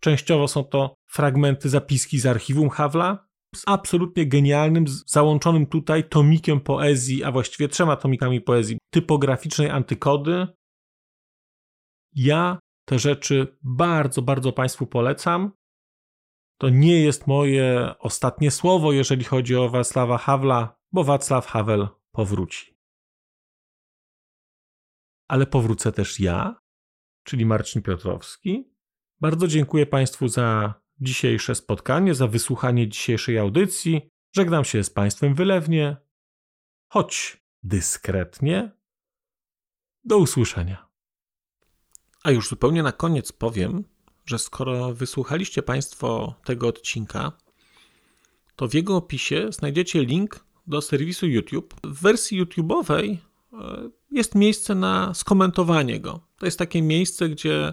Częściowo 0.00 0.48
są 0.48 0.64
to 0.64 0.94
fragmenty 1.06 1.68
zapiski 1.68 2.18
z 2.18 2.26
archiwum 2.26 2.70
Hawla, 2.70 3.28
z 3.54 3.62
absolutnie 3.66 4.26
genialnym, 4.26 4.84
załączonym 5.06 5.66
tutaj 5.66 6.08
tomikiem 6.08 6.60
poezji, 6.60 7.24
a 7.24 7.32
właściwie 7.32 7.68
trzema 7.68 7.96
tomikami 7.96 8.40
poezji 8.40 8.78
typograficznej 8.90 9.70
antykody. 9.70 10.46
Ja 12.14 12.58
te 12.88 12.98
rzeczy 12.98 13.58
bardzo, 13.62 14.22
bardzo 14.22 14.52
Państwu 14.52 14.86
polecam. 14.86 15.52
To 16.60 16.68
nie 16.68 17.00
jest 17.02 17.26
moje 17.26 17.94
ostatnie 17.98 18.50
słowo, 18.50 18.92
jeżeli 18.92 19.24
chodzi 19.24 19.56
o 19.56 19.68
Wacława 19.68 20.18
Hawla, 20.18 20.76
bo 20.92 21.04
Wacław 21.04 21.46
Havel 21.46 21.88
powróci. 22.12 22.78
Ale 25.28 25.46
powrócę 25.46 25.92
też 25.92 26.20
ja, 26.20 26.60
czyli 27.24 27.46
Marcin 27.46 27.82
Piotrowski. 27.82 28.77
Bardzo 29.20 29.48
dziękuję 29.48 29.86
Państwu 29.86 30.28
za 30.28 30.74
dzisiejsze 31.00 31.54
spotkanie, 31.54 32.14
za 32.14 32.26
wysłuchanie 32.26 32.88
dzisiejszej 32.88 33.38
audycji. 33.38 34.10
Żegnam 34.36 34.64
się 34.64 34.84
z 34.84 34.90
Państwem 34.90 35.34
wylewnie, 35.34 35.96
choć 36.88 37.42
dyskretnie. 37.62 38.70
Do 40.04 40.18
usłyszenia. 40.18 40.88
A 42.24 42.30
już 42.30 42.48
zupełnie 42.48 42.82
na 42.82 42.92
koniec 42.92 43.32
powiem, 43.32 43.84
że 44.26 44.38
skoro 44.38 44.94
wysłuchaliście 44.94 45.62
Państwo 45.62 46.34
tego 46.44 46.68
odcinka, 46.68 47.32
to 48.56 48.68
w 48.68 48.74
jego 48.74 48.96
opisie 48.96 49.52
znajdziecie 49.52 50.04
link 50.04 50.44
do 50.66 50.82
serwisu 50.82 51.26
YouTube. 51.26 51.74
W 51.84 52.02
wersji 52.02 52.44
YouTube'owej 52.44 53.16
e, 53.52 53.90
jest 54.10 54.34
miejsce 54.34 54.74
na 54.74 55.14
skomentowanie 55.14 56.00
go. 56.00 56.20
To 56.38 56.46
jest 56.46 56.58
takie 56.58 56.82
miejsce, 56.82 57.28
gdzie 57.28 57.72